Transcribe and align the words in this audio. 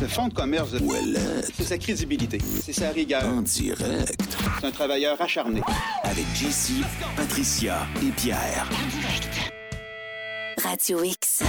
Le 0.00 0.08
fonds 0.08 0.28
de 0.28 0.34
commerce 0.34 0.72
de 0.72 0.80
c'est 1.56 1.64
sa 1.64 1.78
crédibilité, 1.78 2.38
c'est 2.62 2.72
sa 2.72 2.90
rigueur. 2.90 3.24
En 3.24 3.40
direct. 3.40 4.36
C'est 4.60 4.66
un 4.66 4.70
travailleur 4.70 5.20
acharné. 5.20 5.62
Avec 6.02 6.24
JC, 6.34 6.84
Patricia 7.16 7.86
et 8.02 8.10
Pierre. 8.10 8.68
Radio 10.62 11.02
X. 11.02 11.42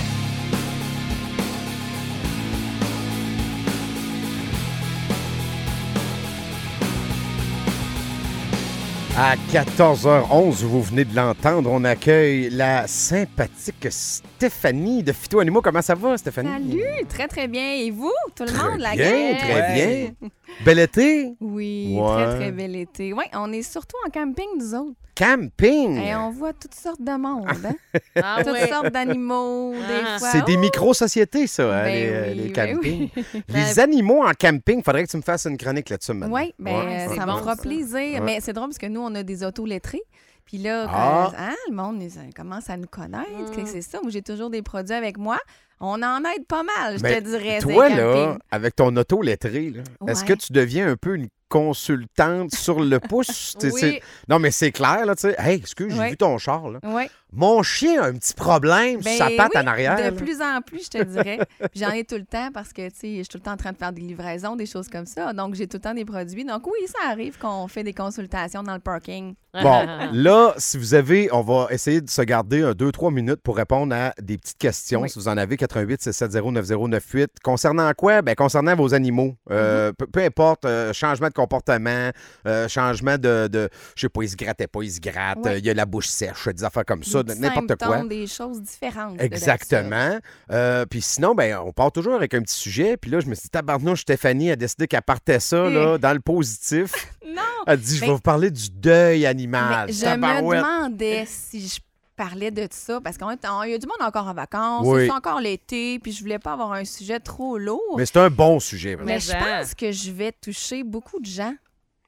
À 9.20 9.36
14h11, 9.52 10.63
vous 10.63 10.83
venez 10.83 11.04
de 11.04 11.15
l'entendre, 11.15 11.72
on 11.74 11.83
accueille 11.86 12.52
la 12.52 12.86
sympathique 12.86 13.88
Stéphanie 13.90 15.01
de 15.01 15.12
Phyto 15.12 15.40
Animaux. 15.40 15.62
Comment 15.63 15.82
ça 15.82 15.96
va, 15.96 16.16
Stéphanie? 16.18 16.50
Salut, 16.52 17.05
très 17.09 17.27
très 17.27 17.48
bien. 17.48 17.77
Et 17.77 17.90
vous, 17.90 18.12
tout 18.36 18.44
le 18.44 18.52
Très 18.52 18.70
monde, 18.70 18.80
la 18.80 18.94
bien, 18.94 19.32
gang? 19.32 19.38
très 19.40 19.73
bien. 19.73 20.30
Bel 20.66 20.80
été? 20.80 21.36
Oui, 21.40 21.96
Ouais. 22.00 22.26
très 22.26 22.36
très 22.36 22.52
bel 22.52 22.76
été. 22.76 23.14
Oui, 23.14 23.24
on 23.34 23.52
est 23.54 23.62
surtout 23.62 23.96
en 24.06 24.10
camping, 24.10 24.48
nous 24.58 24.74
autres. 24.76 24.96
Camping! 25.16 25.98
Et 25.98 26.16
on 26.16 26.30
voit 26.32 26.54
toutes 26.54 26.76
sortes 26.76 27.02
de 27.02 27.12
monde, 27.18 27.48
hein? 27.66 27.76
Ah 28.16 28.38
toutes 28.44 28.54
ouais. 28.54 28.68
sortes 28.68 28.92
d'animaux, 28.92 29.74
des 29.74 29.80
Ah. 30.06 30.20
fois. 30.20 30.30
C'est 30.32 30.46
des 30.46 30.56
Oh! 30.58 30.60
micro-sociétés, 30.60 31.48
ça, 31.48 31.64
hein, 31.64 31.84
Ben 31.84 31.94
les, 31.94 32.06
euh, 32.10 32.28
oui, 32.30 32.36
les 32.36 32.50
ben 32.50 32.76
campings. 32.76 33.10
oui. 33.16 33.42
Les 33.50 33.80
animaux 33.80 34.24
en 34.24 34.32
camping, 34.40 34.84
faudrait 34.84 35.06
que 35.06 35.12
tu 35.12 35.18
me 35.18 35.22
fasses 35.24 35.46
une 35.46 35.58
chronique 35.58 35.90
là-dessus 35.90 36.14
maintenant. 36.14 36.36
Oui, 36.36 36.54
ben, 36.60 36.72
Ouais, 36.72 36.82
euh, 36.82 37.10
ouais, 37.10 37.16
ça 37.18 37.26
bon, 37.26 37.34
me 37.34 37.40
fera 37.40 37.55
ça. 37.55 37.62
plaisir. 37.62 37.96
Ouais. 37.98 38.20
Mais 38.22 38.40
c'est 38.42 38.54
drôle 38.54 38.70
parce 38.70 38.78
que 38.78 38.88
nous, 38.88 39.02
on 39.02 39.14
a 39.16 39.24
des 39.24 39.44
autos 39.44 39.66
lettrées. 39.66 40.04
Puis 40.46 40.60
là, 40.60 40.86
quand- 40.86 40.92
Ah. 40.94 41.32
hein, 41.38 41.55
le 41.70 41.76
monde 41.76 42.02
euh, 42.02 42.30
commence 42.36 42.70
à 42.70 42.78
nous 42.78 42.88
connaître. 42.88 43.30
Mm. 43.52 43.55
que 43.55 43.66
C'est 43.68 43.82
ça? 43.82 44.00
Moi, 44.02 44.12
j'ai 44.12 44.22
toujours 44.22 44.50
des 44.50 44.62
produits 44.62 44.96
avec 44.96 45.18
moi. 45.18 45.38
On 45.80 46.02
en 46.02 46.23
aide 46.23 46.45
pas 46.48 46.63
mal, 46.63 46.98
je 46.98 47.04
Ben, 47.04 47.23
te 47.23 47.30
dirais. 47.30 47.59
ces 47.62 47.67
Toi, 47.72 47.90
là, 47.90 48.38
avec 48.52 48.76
ton 48.76 48.95
auto 48.95 49.22
lettré, 49.22 49.73
est-ce 50.08 50.23
que 50.23 50.34
tu 50.34 50.52
deviens 50.54 50.88
un 50.90 50.95
peu 50.98 51.16
une 51.16 51.27
consultante 51.50 52.54
sur 52.54 52.80
le 52.80 52.99
pouce? 52.99 53.55
Oui. 53.63 53.99
Non, 54.27 54.40
mais 54.40 54.52
c'est 54.52 54.71
clair, 54.71 55.05
là, 55.05 55.16
tu 55.16 55.21
sais. 55.21 55.35
Hey, 55.38 55.58
excuse, 55.58 55.94
j'ai 55.96 56.10
vu 56.10 56.18
ton 56.18 56.38
char, 56.38 56.70
là. 56.70 56.80
Ouais. 56.84 57.10
Mon 57.34 57.62
chien 57.62 58.02
a 58.02 58.05
un 58.08 58.13
petit 58.13 58.34
problème 58.34 59.02
sur 59.02 59.12
Ben 59.12 59.18
sa 59.18 59.30
patte 59.32 59.52
oui, 59.54 59.62
en 59.62 59.68
arrière. 59.68 59.98
De 59.98 60.02
là. 60.04 60.12
plus 60.12 60.41
en 60.41 60.62
plus, 60.62 60.86
je 60.86 60.90
te 60.99 61.04
dirais. 61.04 61.40
J'en 61.76 61.91
ai 61.91 62.05
tout 62.05 62.16
le 62.16 62.24
temps 62.24 62.52
parce 62.54 62.71
que, 62.71 62.88
tu 62.90 62.96
sais, 62.96 63.10
je 63.10 63.24
suis 63.24 63.27
tout 63.27 63.38
le 63.38 63.44
temps 63.44 63.52
en 63.52 63.58
train 63.58 63.74
de 63.74 63.77
faire 63.77 63.91
des 63.91 64.02
livraisons, 64.02 64.55
des 64.55 64.66
choses 64.66 64.88
comme 64.88 65.05
ça. 65.05 65.33
Donc, 65.33 65.55
j'ai 65.55 65.67
tout 65.67 65.75
le 65.77 65.81
temps 65.81 65.94
des 65.94 66.05
produits. 66.05 66.45
Donc, 66.45 66.66
oui, 66.67 66.88
ça 66.88 67.09
arrive 67.11 67.38
qu'on 67.38 67.67
fait 67.67 67.83
des 67.83 67.93
consultations 67.93 68.64
dans 68.64 68.73
le 68.75 68.80
parking. 68.80 69.36
Bon, 69.61 69.86
là, 70.14 70.53
si 70.58 70.77
vous 70.77 70.93
avez, 70.93 71.30
on 71.33 71.41
va 71.41 71.67
essayer 71.71 71.99
de 71.99 72.09
se 72.09 72.21
garder 72.21 72.61
un 72.61 72.71
2-3 72.71 73.11
minutes 73.11 73.41
pour 73.41 73.58
répondre 73.58 73.93
à 73.93 74.14
des 74.21 74.38
petites 74.38 74.59
questions. 74.59 75.02
Oui. 75.02 75.09
Si 75.09 75.17
vous 75.19 75.27
en 75.27 75.36
avez, 75.36 75.58
88 75.58 76.02
670 76.03 76.52
9098. 76.53 77.31
Concernant 77.43 77.91
quoi? 77.93 78.21
Ben, 78.21 78.36
concernant 78.36 78.75
vos 78.75 78.93
animaux. 78.93 79.36
Euh, 79.52 79.67
Mm-hmm. 79.67 79.93
peu, 79.93 80.08
peu 80.08 80.23
importe, 80.23 80.66
euh, 80.66 80.93
changement 80.93 81.27
de 81.27 81.33
comportement, 81.38 82.09
euh, 82.47 82.67
changement 82.67 83.17
de, 83.17 83.47
de 83.47 83.69
je 83.95 84.02
sais 84.02 84.09
pas, 84.09 84.23
ils 84.23 84.30
se 84.30 84.35
grattaient 84.35 84.67
pas, 84.67 84.81
ils 84.81 84.91
se 84.91 84.99
grattent, 84.99 85.38
Ouais. 85.45 85.52
euh, 85.53 85.57
il 85.59 85.66
y 85.66 85.69
a 85.69 85.73
la 85.73 85.85
bouche 85.85 86.07
sèche, 86.07 86.47
des 86.49 86.63
affaires 86.63 86.83
comme 86.85 87.03
ça, 87.03 87.21
n'importe 87.23 87.75
quoi. 87.77 88.03
des 88.03 88.27
choses 88.27 88.61
différentes. 88.61 89.21
Exactement. 89.21 90.17
Euh, 90.52 90.85
puis 90.85 91.02
sinon, 91.02 91.35
ben, 91.35 91.58
on 91.65 91.71
part 91.71 91.91
toujours 91.91 92.15
avec 92.15 92.33
un 92.33 92.41
petit 92.41 92.55
sujet. 92.55 92.97
Puis 92.97 93.11
là, 93.11 93.19
je 93.19 93.27
me 93.27 93.35
suis 93.35 93.43
dit, 93.43 93.49
tabarnouche, 93.49 94.02
Stéphanie 94.02 94.52
a 94.52 94.55
décidé 94.55 94.88
qu'elle 94.88 95.02
partait 95.02 95.39
ça 95.39 95.69
là, 95.69 95.97
dans 95.99 96.13
le 96.13 96.19
positif. 96.19 96.91
Non! 97.25 97.41
Elle 97.67 97.80
dit, 97.80 97.95
je 97.95 98.02
Ben- 98.02 98.08
vais 98.08 98.13
vous 98.13 98.19
parler 98.21 98.49
du 98.52 98.69
deuil 98.71 99.25
animal. 99.25 99.91
Je 99.91 100.05
me 100.05 100.55
demandais 100.55 101.25
si 101.27 101.67
je 101.67 101.80
parlais 102.17 102.51
de 102.51 102.67
ça 102.71 102.99
parce 102.99 103.17
qu'il 103.17 103.25
y 103.27 103.73
a 103.73 103.77
du 103.77 103.87
monde 103.87 104.01
encore 104.01 104.27
en 104.27 104.33
vacances, 104.33 104.85
Oui. 104.85 105.05
c'est 105.05 105.11
encore 105.13 105.39
l'été, 105.39 105.99
puis 105.99 106.11
je 106.11 106.19
voulais 106.21 106.39
pas 106.39 106.51
avoir 106.53 106.73
un 106.73 106.83
sujet 106.83 107.19
trop 107.21 107.57
lourd. 107.57 107.95
Mais 107.97 108.05
c'est 108.05 108.17
un 108.17 108.29
bon 108.29 108.59
sujet. 108.59 108.95
vraiment. 108.95 109.07
Mais 109.07 109.19
je 109.21 109.31
pense 109.31 109.73
que 109.75 109.91
je 109.93 110.11
vais 110.11 110.31
toucher 110.33 110.83
beaucoup 110.83 111.19
de 111.21 111.25
gens. 111.25 111.53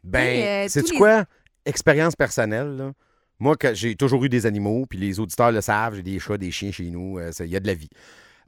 Ben, 0.03 0.66
euh, 0.66 0.67
sais-tu 0.67 0.88
tous 0.88 0.91
les- 0.93 0.97
quoi? 0.97 1.25
Expérience 1.66 2.16
personnelle, 2.16 2.75
là. 2.75 2.91
Moi, 3.41 3.55
j'ai 3.73 3.95
toujours 3.95 4.25
eu 4.25 4.29
des 4.29 4.45
animaux, 4.45 4.85
puis 4.89 5.00
les 5.00 5.19
auditeurs 5.19 5.51
le 5.53 5.61
savent, 5.61 5.95
j'ai 5.95 6.03
des 6.03 6.19
chats, 6.19 6.38
des 6.38 6.51
chiens 6.51 6.72
chez 6.73 6.89
nous, 6.89 7.19
euh, 7.19 7.31
il 7.39 7.45
y 7.47 7.55
a 7.55 7.59
de 7.61 7.67
la 7.67 7.73
vie. 7.73 7.89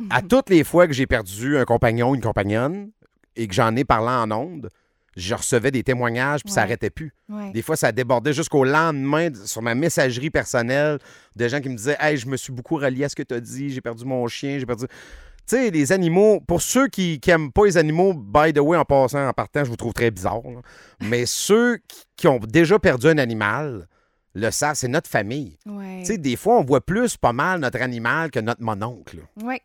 À 0.10 0.22
toutes 0.22 0.50
les 0.50 0.64
fois 0.66 0.88
que 0.88 0.94
j'ai 0.94 1.06
perdu 1.08 1.58
un 1.58 1.64
compagnon, 1.64 2.14
une 2.16 2.22
compagnonne, 2.22 2.92
et 3.36 3.48
que 3.48 3.54
j'en 3.54 3.74
ai 3.76 3.86
parlé 3.86 4.10
en 4.10 4.30
ondes, 4.32 4.70
je 5.18 5.34
recevais 5.36 5.72
des 5.72 5.84
témoignages, 5.84 6.42
puis 6.44 6.54
ça 6.54 6.62
Ouais. 6.62 6.68
n'arrêtait 6.68 6.90
plus. 6.90 7.14
Ouais. 7.30 7.52
Des 7.52 7.62
fois, 7.62 7.76
ça 7.76 7.92
débordait 7.92 8.34
jusqu'au 8.34 8.64
lendemain 8.64 9.30
sur 9.46 9.62
ma 9.62 9.76
messagerie 9.76 10.30
personnelle 10.30 11.00
de 11.36 11.48
gens 11.48 11.60
qui 11.60 11.70
me 11.70 11.76
disaient 11.76 11.98
Hey, 12.00 12.18
je 12.18 12.28
me 12.28 12.38
suis 12.38 12.54
beaucoup 12.54 12.76
relié 12.78 13.04
à 13.06 13.10
ce 13.10 13.16
que 13.16 13.24
tu 13.24 13.34
as 13.34 13.40
dit, 13.40 13.70
j'ai 13.70 13.82
perdu 13.82 14.06
mon 14.06 14.26
chien, 14.28 14.58
j'ai 14.60 14.66
perdu. 14.66 14.86
Tu 14.88 15.58
sais, 15.58 15.70
les 15.72 15.92
animaux, 15.92 16.40
pour 16.40 16.62
ceux 16.62 16.88
qui 16.88 17.20
n'aiment 17.28 17.52
pas 17.52 17.66
les 17.66 17.76
animaux, 17.78 18.14
by 18.14 18.54
the 18.54 18.60
way, 18.60 18.78
en 18.78 18.86
passant, 18.86 19.28
en 19.28 19.34
partant, 19.34 19.64
je 19.66 19.70
vous 19.70 19.76
trouve 19.76 19.92
très 19.94 20.12
bizarre. 20.12 20.42
là. 20.46 20.62
Mais 21.02 21.26
ceux 21.26 21.80
qui, 22.16 22.28
ont 22.28 22.38
déjà 22.40 22.78
perdu 22.80 23.08
un 23.08 23.18
animal 23.18 23.88
le 24.34 24.50
savent, 24.52 24.76
c'est 24.76 24.88
notre 24.88 25.10
famille. 25.10 25.58
Ouais. 25.66 26.00
Tu 26.02 26.06
sais, 26.06 26.18
des 26.18 26.38
fois, 26.38 26.58
on 26.60 26.64
voit 26.64 26.80
plus 26.80 27.18
pas 27.18 27.34
mal 27.34 27.60
notre 27.60 27.82
animal 27.82 28.32
que 28.32 28.40
notre 28.40 28.62
mononcle. 28.62 29.18
Oui. 29.44 29.58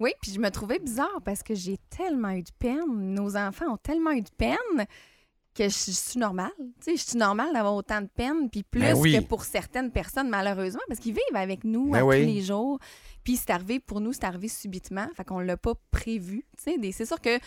Oui, 0.00 0.12
puis 0.20 0.32
je 0.32 0.40
me 0.40 0.50
trouvais 0.50 0.78
bizarre 0.78 1.20
parce 1.24 1.42
que 1.42 1.54
j'ai 1.54 1.78
tellement 1.88 2.30
eu 2.30 2.42
de 2.42 2.50
peine. 2.58 3.14
Nos 3.14 3.36
enfants 3.36 3.72
ont 3.74 3.76
tellement 3.76 4.10
eu 4.10 4.22
de 4.22 4.30
peine 4.36 4.86
que 5.54 5.68
je, 5.68 5.68
je 5.86 5.90
suis 5.92 6.18
normale. 6.18 6.50
Tu 6.58 6.64
sais, 6.80 6.96
je 6.96 7.02
suis 7.10 7.18
normale 7.18 7.52
d'avoir 7.52 7.74
autant 7.76 8.00
de 8.00 8.08
peine, 8.08 8.50
puis 8.50 8.64
plus 8.64 8.80
Ben 8.80 8.96
oui. 8.96 9.14
que 9.14 9.20
pour 9.24 9.44
certaines 9.44 9.92
personnes, 9.92 10.28
malheureusement, 10.28 10.80
parce 10.88 10.98
qu'ils 10.98 11.12
vivent 11.12 11.36
avec 11.36 11.62
nous 11.62 11.90
Ben 11.92 12.00
à 12.00 12.04
oui. 12.04 12.22
tous 12.22 12.26
les 12.26 12.42
jours. 12.42 12.78
Puis 13.22 13.36
c'est 13.36 13.50
arrivé 13.50 13.78
pour 13.78 14.00
nous, 14.00 14.12
c'est 14.12 14.24
arrivé 14.24 14.48
subitement. 14.48 15.06
Fait 15.16 15.22
qu'on 15.24 15.38
l'a 15.38 15.56
pas 15.56 15.74
prévu. 15.92 16.44
Tu 16.58 16.64
sais, 16.72 16.76
des- 16.78 16.90
c'est 16.90 17.06
sûr 17.06 17.20
que 17.20 17.38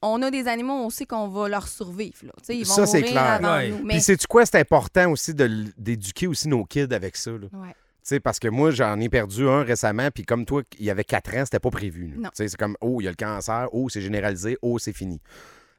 on 0.00 0.22
a 0.22 0.30
des 0.30 0.48
animaux, 0.48 0.72
on 0.72 0.88
sait 0.88 1.04
qu'on 1.04 1.28
va 1.28 1.46
leur 1.50 1.68
survivre. 1.68 2.24
Là. 2.24 2.32
Tu 2.38 2.44
sais, 2.44 2.56
ils 2.56 2.64
vont 2.66 2.74
Ça, 2.74 2.86
c'est 2.86 3.00
mourir 3.00 3.12
clair. 3.12 3.22
avant 3.32 3.56
Ouais. 3.56 3.68
nous. 3.68 3.84
Mais 3.84 3.94
Puis, 3.94 4.00
sais-tu 4.02 4.26
quoi? 4.26 4.46
C'est 4.46 4.58
important 4.58 5.10
aussi 5.12 5.34
d'éduquer 5.34 6.26
aussi 6.28 6.48
nos 6.48 6.64
kids 6.64 6.88
avec 6.94 7.16
ça. 7.16 7.32
là? 7.32 7.46
Ouais. 7.52 7.74
Tu 8.02 8.08
sais, 8.08 8.20
parce 8.20 8.40
que 8.40 8.48
moi, 8.48 8.72
j'en 8.72 8.98
ai 8.98 9.08
perdu 9.08 9.48
un 9.48 9.62
récemment, 9.62 10.10
puis 10.12 10.24
comme 10.24 10.44
toi, 10.44 10.62
il 10.78 10.84
y 10.84 10.90
avait 10.90 11.04
4 11.04 11.36
ans, 11.36 11.44
c'était 11.44 11.60
pas 11.60 11.70
prévu. 11.70 12.18
c'est 12.34 12.56
comme, 12.56 12.76
oh, 12.80 13.00
il 13.00 13.04
y 13.04 13.06
a 13.06 13.10
le 13.10 13.16
cancer, 13.16 13.68
oh, 13.72 13.88
c'est 13.88 14.00
généralisé, 14.00 14.58
oh, 14.60 14.78
c'est 14.80 14.92
fini. 14.92 15.20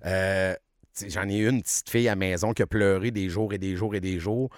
Euh, 0.06 0.56
j'en 1.08 1.28
ai 1.28 1.40
une 1.40 1.62
petite 1.62 1.90
fille 1.90 2.08
à 2.08 2.12
la 2.12 2.16
maison 2.16 2.54
qui 2.54 2.62
a 2.62 2.68
pleuré 2.68 3.12
des 3.12 3.28
jours 3.28 3.54
et 3.54 3.58
des 3.58 3.76
jours 3.76 3.94
et 3.94 4.00
des 4.00 4.20
jours. 4.20 4.50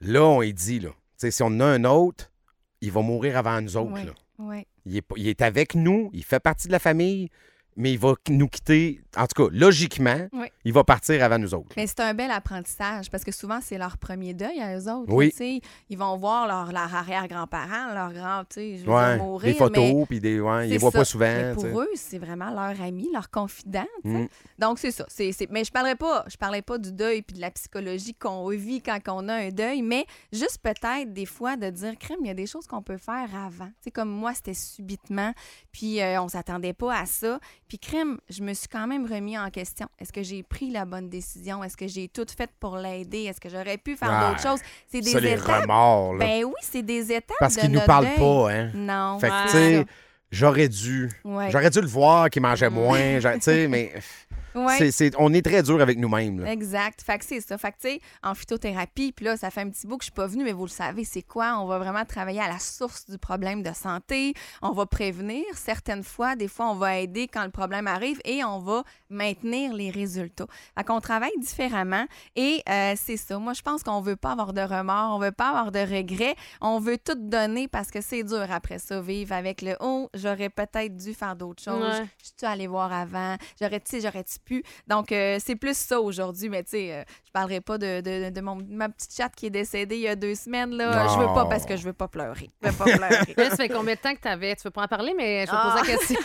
Là, 0.00 0.24
on 0.24 0.42
est 0.42 0.52
dit, 0.52 0.80
là, 0.80 0.90
tu 0.90 0.96
sais, 1.18 1.30
si 1.30 1.42
on 1.44 1.46
en 1.46 1.60
a 1.60 1.66
un 1.66 1.84
autre, 1.84 2.32
il 2.80 2.90
va 2.90 3.02
mourir 3.02 3.36
avant 3.36 3.60
nous 3.60 3.76
autres. 3.76 4.04
Là. 4.04 4.12
ouais. 4.38 4.66
Il, 4.84 4.96
est, 4.96 5.06
il 5.16 5.28
est 5.28 5.42
avec 5.42 5.76
nous, 5.76 6.10
il 6.12 6.24
fait 6.24 6.40
partie 6.40 6.66
de 6.66 6.72
la 6.72 6.78
famille, 6.80 7.30
mais 7.76 7.92
il 7.92 7.98
va 7.98 8.14
nous 8.28 8.48
quitter. 8.48 9.00
En 9.16 9.26
tout 9.26 9.44
cas, 9.44 9.50
logiquement, 9.52 10.28
il 10.64 10.72
va 10.72 10.84
partir 10.84 11.22
avant 11.24 11.38
nous 11.38 11.54
autres. 11.54 11.68
Mais 11.76 11.86
c'est 11.86 12.00
un 12.00 12.14
bel 12.14 12.30
apprentissage 12.30 13.10
parce 13.10 13.24
que 13.24 13.32
souvent, 13.32 13.60
c'est 13.62 13.78
leur 13.78 13.98
premier 13.98 14.34
deuil 14.34 14.60
à 14.60 14.78
eux 14.78 14.90
autres. 14.90 15.12
Oui. 15.12 15.32
là. 15.38 15.60
Ils 15.88 15.98
vont 15.98 16.16
voir 16.16 16.46
leur, 16.46 16.72
leur 16.72 16.94
arrière-grand-parent, 16.94 17.94
leur 17.94 18.12
grand, 18.12 18.44
tu 18.48 18.78
sais, 18.78 18.88
Ouais, 18.88 19.16
mourir. 19.18 19.52
des 19.52 19.58
photos, 19.58 20.06
puis 20.08 20.20
des. 20.20 20.40
Ouais, 20.40 20.64
ils 20.66 20.68
c'est 20.68 20.72
les 20.74 20.78
voient 20.78 20.90
ça. 20.90 20.98
pas 20.98 21.04
souvent. 21.04 21.26
mais 21.26 21.54
pour 21.54 21.80
eux, 21.80 21.88
c'est 21.94 22.18
vraiment 22.18 22.50
leur 22.50 22.80
ami, 22.80 23.08
leur 23.12 23.30
confident. 23.30 23.86
Mm. 24.04 24.26
Donc, 24.58 24.78
c'est 24.78 24.90
ça. 24.90 25.04
C'est, 25.08 25.32
c'est- 25.32 25.50
Mais 25.50 25.64
je 25.64 25.70
parlerai 25.72 25.96
pas, 25.96 26.24
je 26.28 26.36
parlais 26.36 26.62
pas 26.62 26.78
du 26.78 26.92
deuil 26.92 27.22
puis 27.22 27.36
de 27.36 27.40
la 27.40 27.50
psychologie 27.50 28.14
qu'on 28.14 28.48
vit 28.50 28.82
quand 28.82 28.98
on 29.08 29.28
a 29.28 29.34
un 29.34 29.48
deuil, 29.50 29.82
mais 29.82 30.06
juste 30.32 30.58
peut-être 30.62 31.12
des 31.12 31.26
fois 31.26 31.56
de 31.56 31.70
dire, 31.70 31.96
crème, 31.98 32.18
il 32.22 32.26
y 32.26 32.30
a 32.30 32.34
des 32.34 32.46
choses 32.46 32.66
qu'on 32.66 32.82
peut 32.82 32.98
faire 32.98 33.28
avant. 33.34 33.66
Tu 33.66 33.84
sais, 33.84 33.90
comme 33.90 34.10
moi, 34.10 34.34
c'était 34.34 34.54
subitement, 34.54 35.32
puis 35.72 36.00
euh, 36.00 36.20
on 36.20 36.28
s'attendait 36.28 36.72
pas 36.72 36.94
à 36.98 37.06
ça. 37.06 37.38
Puis 37.68 37.78
crème, 37.78 38.18
je 38.28 38.42
me 38.42 38.52
suis 38.54 38.68
quand 38.68 38.86
même 38.86 39.05
remis 39.06 39.38
en 39.38 39.48
question. 39.50 39.86
Est-ce 39.98 40.12
que 40.12 40.22
j'ai 40.22 40.42
pris 40.42 40.70
la 40.70 40.84
bonne 40.84 41.08
décision? 41.08 41.62
Est-ce 41.64 41.76
que 41.76 41.86
j'ai 41.86 42.08
tout 42.08 42.26
fait 42.36 42.50
pour 42.60 42.76
l'aider? 42.76 43.24
Est-ce 43.24 43.40
que 43.40 43.48
j'aurais 43.48 43.78
pu 43.78 43.96
faire 43.96 44.28
d'autres 44.28 44.42
choses? 44.42 44.60
C'est 44.88 45.00
des 45.00 45.10
Ça, 45.10 45.20
les 45.20 45.32
étapes. 45.32 45.62
remords, 45.62 46.14
là. 46.14 46.24
Ben 46.26 46.44
oui, 46.44 46.54
c'est 46.62 46.82
des 46.82 47.12
étapes. 47.12 47.36
Parce 47.40 47.56
de 47.56 47.60
qu'ils 47.60 47.70
nous 47.70 47.78
deuil. 47.78 47.86
pas, 47.86 48.50
hein. 48.52 48.70
Non. 48.74 49.18
Fait 49.18 49.28
que, 49.28 49.42
tu 49.44 49.48
sais, 49.50 49.86
j'aurais 50.30 50.68
dû. 50.68 51.10
Ouais. 51.24 51.50
J'aurais 51.50 51.70
dû 51.70 51.80
le 51.80 51.86
voir 51.86 52.28
qu'il 52.30 52.42
mangeait 52.42 52.70
moins. 52.70 53.18
Tu 53.20 53.40
sais, 53.40 53.68
mais. 53.68 53.92
Ouais. 54.56 54.78
c'est- 54.78 54.90
c'est- 54.90 55.14
on 55.18 55.32
est 55.32 55.42
très 55.44 55.62
dur 55.62 55.80
avec 55.80 55.98
nous-mêmes. 55.98 56.40
là. 56.40 56.50
Exact. 56.52 57.02
Fait 57.02 57.18
que 57.18 57.24
c'est 57.24 57.40
ça. 57.40 57.58
Fait 57.58 57.72
que, 57.72 57.76
tu 57.80 57.88
sais, 57.88 58.00
en 58.22 58.34
phytothérapie, 58.34 59.12
puis 59.12 59.24
là, 59.26 59.36
ça 59.36 59.50
fait 59.50 59.60
un 59.60 59.68
petit 59.70 59.86
bout 59.86 59.98
que 59.98 60.04
je 60.04 60.06
suis 60.06 60.12
pas 60.14 60.26
venue, 60.26 60.44
mais 60.44 60.52
vous 60.52 60.64
le 60.64 60.70
savez, 60.70 61.04
c'est 61.04 61.22
quoi? 61.22 61.58
On 61.60 61.66
va 61.66 61.78
vraiment 61.78 62.04
travailler 62.04 62.40
à 62.40 62.48
la 62.48 62.58
source 62.58 63.08
du 63.08 63.18
problème 63.18 63.62
de 63.62 63.72
santé. 63.72 64.34
On 64.62 64.72
va 64.72 64.86
prévenir 64.86 65.44
certaines 65.54 66.02
fois. 66.02 66.36
Des 66.36 66.48
fois, 66.48 66.70
on 66.70 66.74
va 66.74 66.98
aider 66.98 67.28
quand 67.28 67.44
le 67.44 67.50
problème 67.50 67.86
arrive 67.86 68.20
et 68.24 68.42
on 68.44 68.58
va 68.58 68.82
maintenir 69.10 69.72
les 69.74 69.90
résultats. 69.90 70.46
Fait 70.76 70.84
qu'on 70.84 71.00
travaille 71.00 71.32
différemment 71.38 72.06
et 72.34 72.62
euh, 72.68 72.94
c'est 72.96 73.16
ça. 73.16 73.38
Moi, 73.38 73.52
je 73.52 73.62
pense 73.62 73.82
qu'on 73.82 74.00
veut 74.00 74.16
pas 74.16 74.32
avoir 74.32 74.52
de 74.52 74.60
remords, 74.60 75.16
on 75.16 75.18
veut 75.18 75.32
pas 75.32 75.48
avoir 75.50 75.72
de 75.72 75.78
regrets. 75.80 76.34
On 76.60 76.78
veut 76.78 76.98
tout 76.98 77.14
donner 77.16 77.68
parce 77.68 77.90
que 77.90 78.00
c'est 78.00 78.22
dur 78.24 78.46
après 78.50 78.78
ça, 78.78 79.00
vivre 79.00 79.32
avec 79.32 79.62
le 79.62 79.76
«Oh, 79.80 80.08
j'aurais 80.14 80.50
peut-être 80.50 80.96
dû 80.96 81.14
faire 81.14 81.36
d'autres 81.36 81.62
choses. 81.62 81.82
Ouais. 82.00 82.06
Je 82.22 82.26
suis 82.38 82.46
allée 82.46 82.66
voir 82.66 82.92
avant. 82.92 83.36
J'aurais, 83.60 83.80
tu 83.80 83.90
sais, 83.90 84.00
j'aurais-tu 84.00 84.38
plus. 84.46 84.62
Donc, 84.86 85.12
euh, 85.12 85.36
c'est 85.44 85.56
plus 85.56 85.76
ça 85.76 86.00
aujourd'hui. 86.00 86.48
Mais 86.48 86.62
tu 86.62 86.70
sais, 86.70 86.92
euh, 86.92 87.02
je 87.26 87.30
parlerai 87.32 87.60
pas 87.60 87.76
de, 87.76 88.00
de, 88.00 88.30
de 88.30 88.40
mon, 88.40 88.56
ma 88.70 88.88
petite 88.88 89.14
chatte 89.14 89.34
qui 89.36 89.46
est 89.46 89.50
décédée 89.50 89.96
il 89.96 90.02
y 90.02 90.08
a 90.08 90.16
deux 90.16 90.34
semaines. 90.34 90.70
Là. 90.70 91.08
Je 91.08 91.18
veux 91.18 91.26
pas 91.34 91.44
parce 91.46 91.66
que 91.66 91.76
je 91.76 91.82
veux 91.84 91.92
pas 91.92 92.08
pleurer. 92.08 92.50
Je 92.62 92.68
veux 92.70 92.74
pas 92.74 92.84
pleurer. 92.84 93.34
Là, 93.36 93.50
ça 93.50 93.56
fait 93.56 93.68
combien 93.68 93.94
de 93.94 94.00
temps 94.00 94.14
que 94.14 94.20
tu 94.20 94.28
avais? 94.28 94.56
Tu 94.56 94.62
veux 94.64 94.70
pas 94.70 94.84
en 94.84 94.88
parler, 94.88 95.12
mais 95.16 95.44
je 95.46 95.50
vais 95.50 95.56
Ah. 95.60 95.74
poser 95.76 95.92
la 95.92 95.98
question. 95.98 96.20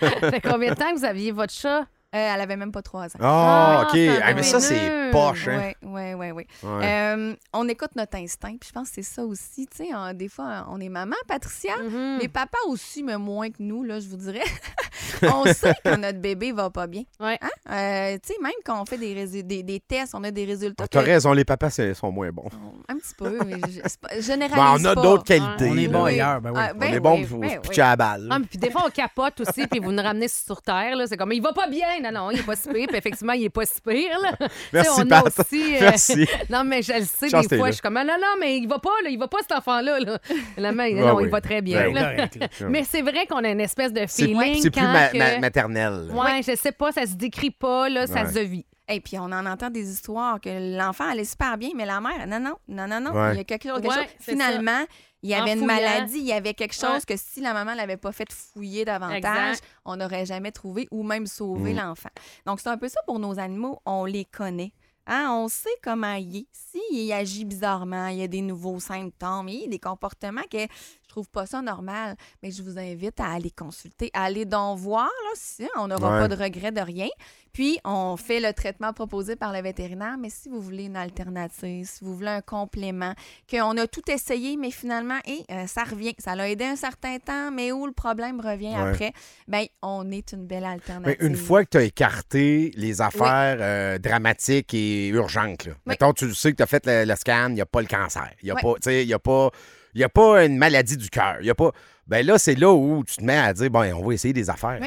ça 0.20 0.30
fait 0.30 0.40
combien 0.40 0.70
de 0.72 0.76
temps 0.76 0.92
que 0.92 0.98
vous 0.98 1.04
aviez 1.04 1.32
votre 1.32 1.52
chat? 1.54 1.86
Euh, 2.12 2.34
elle 2.34 2.40
avait 2.40 2.56
même 2.56 2.72
pas 2.72 2.82
trois 2.82 3.04
ans. 3.06 3.20
Ah, 3.20 3.82
Ah, 3.82 3.88
OK. 3.88 3.96
Ah, 4.20 4.34
mais 4.34 4.42
ça, 4.42 4.58
c'est 4.58 5.10
poche, 5.12 5.46
hein? 5.46 5.70
Oui, 5.82 6.12
oui, 6.14 6.30
oui. 6.32 6.44
Ouais. 6.64 6.84
Euh, 6.84 7.36
on 7.52 7.68
écoute 7.68 7.90
notre 7.94 8.16
instinct, 8.16 8.56
puis 8.60 8.66
je 8.68 8.72
pense 8.72 8.88
que 8.88 8.96
c'est 8.96 9.02
ça 9.14 9.22
aussi. 9.24 9.68
Tu 9.68 9.76
sais, 9.84 9.92
hein, 9.92 10.12
des 10.12 10.28
fois, 10.28 10.66
on 10.70 10.80
est 10.80 10.88
maman, 10.88 11.14
Patricia, 11.28 11.76
Mhm. 11.76 12.18
mais 12.20 12.26
papa 12.26 12.58
aussi, 12.66 13.04
mais 13.04 13.16
moins 13.16 13.48
que 13.50 13.58
nous, 13.60 13.84
là, 13.84 14.00
je 14.00 14.08
vous 14.08 14.16
dirais. 14.16 14.42
on 15.22 15.44
sait 15.52 15.74
quand 15.84 15.96
notre 15.98 16.18
bébé 16.20 16.52
va 16.52 16.70
pas 16.70 16.86
bien. 16.86 17.02
Ouais. 17.20 17.38
Hein? 17.40 17.48
Euh, 17.70 18.18
tu 18.24 18.32
sais, 18.34 18.40
même 18.42 18.52
quand 18.64 18.80
on 18.80 18.84
fait 18.86 18.98
des, 18.98 19.14
résu- 19.14 19.42
des, 19.42 19.62
des 19.62 19.80
tests, 19.80 20.14
on 20.14 20.24
a 20.24 20.30
des 20.30 20.44
résultats. 20.44 20.84
Ah, 20.84 20.88
T'as 20.88 21.00
que- 21.02 21.06
raison, 21.06 21.32
les 21.32 21.44
papas 21.44 21.70
c'est- 21.70 21.94
sont 21.94 22.10
moins 22.12 22.30
bons. 22.30 22.48
Un 22.88 22.96
petit 22.96 23.14
peu, 23.16 23.38
mais 23.46 23.56
je, 23.68 23.80
c'est 23.84 24.00
pas- 24.00 24.08
Ben, 24.12 24.22
généralise 24.22 24.84
on 24.86 24.88
a 24.90 24.94
pas. 24.94 25.02
d'autres 25.02 25.24
qualités. 25.24 25.68
On 25.70 25.76
est 25.76 25.88
bon 25.88 26.04
là. 26.04 26.10
ailleurs, 26.10 26.40
ben 26.40 26.50
oui. 26.50 26.56
Ah, 26.60 26.72
On 26.74 26.78
ben 26.78 26.94
est 26.94 27.00
bon 27.00 27.14
oui, 27.18 27.24
pour 27.26 27.38
ben 27.38 27.48
oui. 27.52 27.58
pitcher 27.62 27.82
à 27.82 27.90
la 27.90 27.96
balle. 27.96 28.28
Ah, 28.30 28.38
mais 28.38 28.46
puis 28.46 28.58
des 28.58 28.70
fois, 28.70 28.82
on 28.86 28.90
capote 28.90 29.40
aussi, 29.40 29.66
puis 29.66 29.80
vous 29.80 29.92
nous 29.92 30.02
ramenez 30.02 30.28
sur 30.28 30.60
terre. 30.62 30.96
là. 30.96 31.06
C'est 31.06 31.16
comme, 31.16 31.32
il 31.32 31.42
va 31.42 31.52
pas 31.52 31.68
bien. 31.68 31.86
Non, 32.02 32.10
non, 32.12 32.30
il 32.30 32.40
est 32.40 32.42
pas 32.42 32.56
si 32.56 32.68
pire. 32.68 32.86
Puis 32.88 32.96
effectivement, 32.96 33.32
il 33.32 33.44
est 33.44 33.50
pas 33.50 33.64
si 33.66 33.80
pire. 33.80 34.18
Là. 34.22 34.32
Tu 34.40 34.46
sais, 34.46 34.50
Merci, 34.72 34.90
on 35.04 35.10
a 35.10 35.22
Pat. 35.22 35.38
aussi, 35.38 35.74
euh, 35.76 35.78
Merci. 35.80 36.26
Non, 36.50 36.64
mais 36.64 36.82
je 36.82 36.92
le 36.92 37.04
sais, 37.04 37.28
Chance, 37.28 37.42
des 37.42 37.48
t'es 37.48 37.56
fois, 37.56 37.66
là. 37.66 37.70
je 37.70 37.74
suis 37.76 37.82
comme, 37.82 37.96
ah, 37.96 38.04
non, 38.04 38.14
non, 38.20 38.34
mais 38.40 38.56
il 38.58 38.68
va 38.68 38.78
pas, 38.78 38.90
là, 39.04 39.10
il 39.10 39.18
va 39.18 39.28
pas 39.28 39.38
cet 39.40 39.52
enfant-là. 39.52 40.00
Là. 40.00 40.18
La 40.56 40.72
main, 40.72 40.84
Ouais, 40.84 40.94
non, 41.00 41.14
oui. 41.16 41.24
il 41.24 41.30
va 41.30 41.40
très 41.40 41.60
bien. 41.62 41.80
Ben 41.90 41.94
là. 41.94 42.14
Correct, 42.14 42.36
là. 42.40 42.48
Mais 42.68 42.84
c'est 42.88 43.02
vrai 43.02 43.26
qu'on 43.28 43.44
a 43.44 43.48
une 43.48 43.60
espèce 43.60 43.92
de 43.92 44.00
C'est 44.06 44.26
feeling. 44.26 44.60
c'est 44.62 44.70
plus 44.70 44.80
quand 44.80 44.89
ma- 44.92 45.08
que- 45.08 45.18
ma- 45.18 45.38
maternel. 45.38 46.06
là. 46.08 46.14
Ouais, 46.14 46.42
je 46.42 46.56
sais 46.56 46.72
pas, 46.72 46.92
ça 46.92 47.06
se 47.06 47.14
décrit 47.14 47.50
pas, 47.50 47.88
là, 47.88 48.06
ça 48.06 48.24
Ouais. 48.24 48.32
se 48.32 48.38
vit. 48.40 48.66
Et 48.88 49.00
puis, 49.00 49.18
on 49.18 49.24
en 49.24 49.46
entend 49.46 49.70
des 49.70 49.88
histoires 49.88 50.40
que 50.40 50.76
l'enfant 50.76 51.08
allait 51.10 51.24
super 51.24 51.56
bien, 51.56 51.70
mais 51.76 51.86
la 51.86 52.00
mère, 52.00 52.26
non, 52.26 52.40
non, 52.40 52.56
non, 52.68 52.88
non, 52.88 53.00
non, 53.00 53.12
Ouais. 53.12 53.34
il 53.34 53.36
y 53.38 53.40
a 53.40 53.44
quelque 53.44 53.68
chose. 53.68 53.80
quelque 53.80 53.88
Ouais, 53.88 54.02
chose. 54.02 54.12
c'est 54.18 54.32
Finalement, 54.32 54.84
il 55.22 55.30
y 55.30 55.36
En 55.36 55.42
avait 55.42 55.52
une 55.52 55.58
fouillant. 55.60 55.74
maladie, 55.74 56.18
il 56.18 56.24
y 56.26 56.32
avait 56.32 56.54
quelque 56.54 56.74
chose 56.74 56.90
Ouais. 56.94 57.00
que 57.06 57.14
si 57.16 57.40
la 57.40 57.52
maman 57.52 57.74
l'avait 57.74 57.96
pas 57.98 58.10
fait 58.10 58.32
fouiller 58.32 58.84
davantage, 58.84 59.18
Exact. 59.58 59.64
on 59.84 59.96
n'aurait 59.96 60.26
jamais 60.26 60.50
trouvé 60.50 60.88
ou 60.90 61.04
même 61.04 61.26
sauvé 61.28 61.72
Mm. 61.72 61.76
l'enfant. 61.76 62.08
Donc, 62.46 62.58
c'est 62.60 62.68
un 62.68 62.78
peu 62.78 62.88
ça 62.88 63.00
pour 63.06 63.20
nos 63.20 63.38
animaux, 63.38 63.80
on 63.86 64.06
les 64.06 64.24
connaît. 64.24 64.72
Hein, 65.06 65.28
on 65.32 65.48
sait 65.48 65.70
comment 65.82 66.14
il 66.14 66.36
est. 66.36 66.46
S'il 66.52 67.12
agit 67.12 67.44
bizarrement, 67.44 68.08
il 68.08 68.18
y 68.18 68.22
a 68.22 68.28
des 68.28 68.42
nouveaux 68.42 68.78
symptômes, 68.80 69.48
il 69.48 69.60
y 69.62 69.64
a 69.64 69.68
des 69.68 69.78
comportements 69.78 70.42
que 70.50 70.66
trouve 71.10 71.28
pas 71.28 71.44
ça 71.46 71.60
normal. 71.60 72.16
Mais 72.42 72.50
je 72.50 72.62
vous 72.62 72.78
invite 72.78 73.20
à 73.20 73.32
aller 73.32 73.50
consulter, 73.50 74.10
à 74.14 74.24
aller 74.24 74.44
donc 74.46 74.78
voir, 74.78 75.04
là, 75.06 75.30
si 75.34 75.66
on 75.76 75.88
n'aura 75.88 76.12
Ouais. 76.14 76.20
pas 76.20 76.28
de 76.34 76.42
regret 76.42 76.72
de 76.72 76.80
rien. 76.80 77.08
Puis, 77.52 77.80
on 77.84 78.16
fait 78.16 78.38
le 78.38 78.52
traitement 78.52 78.92
proposé 78.92 79.34
par 79.34 79.52
le 79.52 79.60
vétérinaire. 79.60 80.16
Mais 80.16 80.30
si 80.30 80.48
vous 80.48 80.60
voulez 80.60 80.84
une 80.84 80.94
alternative, 80.96 81.84
si 81.84 82.04
vous 82.04 82.14
voulez 82.14 82.28
un 82.28 82.42
complément, 82.42 83.12
qu'on 83.50 83.76
a 83.76 83.88
tout 83.88 84.08
essayé, 84.08 84.56
mais 84.56 84.70
finalement, 84.70 85.18
et, 85.26 85.44
euh, 85.50 85.66
ça 85.66 85.82
revient. 85.82 86.14
Ça 86.18 86.36
l'a 86.36 86.48
aidé 86.48 86.64
un 86.64 86.76
certain 86.76 87.18
temps, 87.18 87.50
mais 87.50 87.72
où 87.72 87.86
le 87.86 87.92
problème 87.92 88.40
revient 88.40 88.68
Ouais. 88.76 88.90
après, 88.90 89.12
bien, 89.48 89.64
on 89.82 90.12
est 90.12 90.30
une 90.32 90.46
belle 90.46 90.60
Mais 90.62 90.66
alternative. 90.68 91.16
une 91.26 91.34
fois 91.36 91.64
que 91.64 91.70
tu 91.70 91.78
as 91.78 91.82
écarté 91.82 92.70
les 92.76 93.00
affaires 93.00 93.56
euh, 93.60 93.98
dramatiques 93.98 94.72
et 94.72 95.08
urgentes, 95.08 95.66
là. 95.66 95.72
mettons, 95.86 96.12
tu 96.12 96.32
sais 96.34 96.52
que 96.52 96.56
tu 96.58 96.62
as 96.62 96.66
fait 96.66 96.86
le, 96.86 97.04
le 97.04 97.16
scan, 97.16 97.46
il 97.48 97.54
n'y 97.54 97.60
a 97.60 97.66
pas 97.66 97.80
le 97.80 97.88
cancer. 97.88 98.30
Il 98.42 98.46
n'y 98.46 98.60
pas- 98.60 98.92
y 98.92 99.12
a, 99.12 99.18
pas- 99.18 99.50
il 99.94 100.00
y 100.00 100.04
a 100.04 100.08
pas 100.08 100.44
une 100.44 100.56
maladie 100.56 100.96
du 100.96 101.08
cœur. 101.10 101.36
Il 101.40 101.46
y 101.46 101.50
a 101.50 101.54
pas. 101.54 101.72
Ben 102.06 102.26
là, 102.26 102.38
c'est 102.38 102.56
là 102.56 102.72
où 102.72 103.04
tu 103.04 103.16
te 103.16 103.24
mets 103.24 103.36
à 103.36 103.52
dire, 103.52 103.70
bon, 103.70 103.80
on 103.94 104.06
va 104.06 104.14
essayer 104.14 104.34
des 104.34 104.50
affaires. 104.50 104.80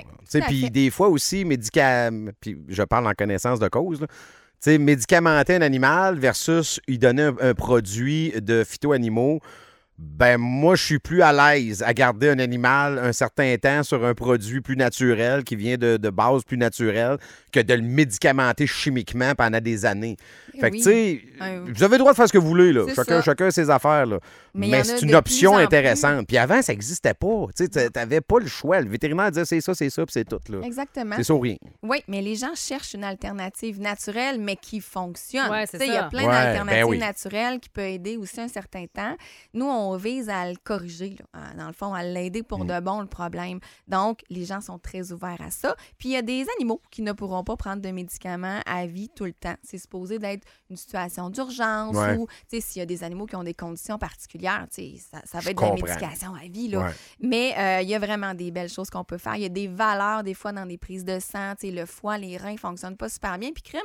Puis 0.47 0.69
des 0.69 0.89
fois 0.89 1.07
aussi, 1.07 1.45
médicaments, 1.45 2.31
puis 2.39 2.57
je 2.67 2.83
parle 2.83 3.07
en 3.07 3.13
connaissance 3.13 3.59
de 3.59 3.67
cause, 3.67 4.01
là. 4.01 4.07
Tu 4.07 4.71
sais, 4.71 4.77
médicamenter 4.77 5.55
un 5.55 5.61
animal 5.61 6.17
versus 6.17 6.79
lui 6.87 6.97
donner 6.97 7.23
un, 7.23 7.35
un 7.41 7.53
produit 7.53 8.31
de 8.31 8.63
phyto-animaux. 8.63 9.41
Ben, 9.99 10.37
moi, 10.37 10.75
je 10.75 10.83
suis 10.83 10.99
plus 10.99 11.21
à 11.21 11.31
l'aise 11.31 11.83
à 11.83 11.93
garder 11.93 12.29
un 12.29 12.39
animal 12.39 12.97
un 12.97 13.13
certain 13.13 13.55
temps 13.57 13.83
sur 13.83 14.03
un 14.03 14.15
produit 14.15 14.59
plus 14.59 14.75
naturel, 14.75 15.43
qui 15.43 15.55
vient 15.55 15.77
de, 15.77 15.97
de 15.97 16.09
base 16.09 16.43
plus 16.43 16.57
naturelle, 16.57 17.17
que 17.51 17.59
de 17.59 17.73
le 17.75 17.81
médicamenter 17.81 18.65
chimiquement 18.65 19.35
pendant 19.35 19.59
des 19.61 19.85
années. 19.85 20.17
Eh 20.55 20.59
Fait 20.59 20.71
que, 20.71 20.75
oui. 20.75 20.81
tu 20.81 20.83
sais, 20.89 21.21
Ouais. 21.41 21.59
vous 21.73 21.83
avez 21.83 21.93
le 21.93 21.99
droit 21.99 22.11
de 22.11 22.15
faire 22.17 22.27
ce 22.27 22.33
que 22.33 22.37
vous 22.37 22.47
voulez, 22.47 22.73
là. 22.73 22.85
Chacun, 22.95 23.17
ça. 23.17 23.21
chacun 23.21 23.51
ses 23.51 23.69
affaires, 23.69 24.05
là. 24.05 24.19
Mais 24.55 24.83
c'est 24.83 25.01
une 25.03 25.15
option 25.15 25.57
intéressante. 25.57 26.25
Puis 26.27 26.37
avant, 26.37 26.61
ça 26.61 26.73
n'existait 26.73 27.13
pas. 27.13 27.47
Tu 27.55 27.65
sais, 27.71 27.89
t'avais 27.89 28.21
pas 28.21 28.39
le 28.39 28.47
choix. 28.47 28.81
Le 28.81 28.89
vétérinaire 28.89 29.29
disait 29.31 29.45
c'est 29.45 29.61
ça, 29.61 29.73
c'est 29.75 29.89
ça, 29.89 30.05
puis 30.05 30.13
c'est 30.13 30.25
tout, 30.25 30.39
là. 30.49 30.59
Exactement. 30.63 31.15
C'est 31.17 31.23
ça 31.23 31.33
ou 31.35 31.39
rien. 31.39 31.55
Oui, 31.83 32.03
mais 32.07 32.21
les 32.21 32.35
gens 32.35 32.53
cherchent 32.55 32.93
une 32.93 33.03
alternative 33.03 33.79
naturelle, 33.79 34.39
mais 34.39 34.55
qui 34.55 34.79
fonctionne. 34.79 35.49
Ouais, 35.51 35.65
c'est 35.69 35.77
Tu 35.79 35.85
sais, 35.85 35.91
Il 35.91 35.93
y 35.93 35.97
ça. 35.97 36.05
a 36.05 36.09
plein 36.09 36.23
Ouais, 36.25 36.31
d'alternatives 36.31 36.81
ben 36.83 36.89
oui. 36.89 36.97
naturelles 36.99 37.59
qui 37.59 37.69
peuvent 37.69 37.85
aider 37.85 38.17
aussi 38.17 38.39
un 38.41 38.47
certain 38.47 38.85
temps. 38.93 39.15
Nous, 39.53 39.65
on 39.65 39.82
vise 39.91 40.29
à 40.29 40.49
le 40.49 40.55
corriger, 40.63 41.15
là. 41.19 41.25
À- 41.51 41.53
dans 41.55 41.67
le 41.67 41.73
fond, 41.73 41.93
à 41.93 42.03
l'aider 42.03 42.41
Mm. 42.41 42.45
pour 42.45 42.65
de 42.65 42.79
bon, 42.79 43.01
le 43.01 43.07
problème. 43.07 43.59
Donc, 43.87 44.21
les 44.29 44.45
gens 44.45 44.61
sont 44.61 44.79
très 44.79 45.11
ouverts 45.11 45.41
à 45.41 45.51
ça. 45.51 45.75
Puis, 45.97 46.09
il 46.09 46.11
y 46.13 46.17
a 46.17 46.21
des 46.21 46.45
animaux 46.57 46.81
qui 46.89 47.01
ne 47.01 47.11
pourront 47.11 47.43
pas 47.43 47.55
prendre 47.55 47.81
de 47.81 47.89
médicaments 47.89 48.59
à 48.65 48.85
vie 48.87 49.09
tout 49.15 49.25
le 49.25 49.33
temps. 49.33 49.55
C'est 49.63 49.77
supposé 49.77 50.17
d'être 50.19 50.45
une 50.69 50.77
situation 50.77 51.29
d'urgence 51.29 51.95
Ouais. 51.95 52.17
ou, 52.17 52.27
tu 52.27 52.33
sais, 52.47 52.61
s'il 52.61 52.79
y 52.79 52.83
a 52.83 52.85
des 52.85 53.03
animaux 53.03 53.25
qui 53.25 53.35
ont 53.35 53.43
des 53.43 53.53
conditions 53.53 53.97
particulières, 53.97 54.65
tu 54.73 54.81
sais, 54.97 55.03
ça, 55.11 55.21
ça 55.25 55.39
va 55.39 55.51
être 55.51 55.57
de 55.61 55.65
la 55.65 55.73
médication 55.73 56.33
à 56.33 56.47
vie, 56.47 56.69
là. 56.69 56.79
Ouais. 56.85 56.91
Mais 57.19 57.53
euh, 57.57 57.81
il 57.81 57.89
y 57.89 57.95
a 57.95 57.99
vraiment 57.99 58.33
des 58.33 58.51
belles 58.51 58.69
choses 58.69 58.89
qu'on 58.89 59.03
peut 59.03 59.17
faire. 59.17 59.35
Il 59.35 59.41
y 59.41 59.45
a 59.45 59.49
des 59.49 59.67
valeurs, 59.67 60.23
des 60.23 60.33
fois, 60.33 60.51
dans 60.51 60.65
des 60.65 60.77
prises 60.77 61.05
de 61.05 61.19
sang. 61.19 61.53
Tu 61.59 61.67
sais, 61.67 61.71
le 61.73 61.85
foie, 61.85 62.17
les 62.17 62.37
reins 62.37 62.53
ne 62.53 62.57
fonctionnent 62.57 62.97
pas 62.97 63.09
super 63.09 63.37
bien. 63.37 63.51
Puis, 63.51 63.63
crime, 63.63 63.81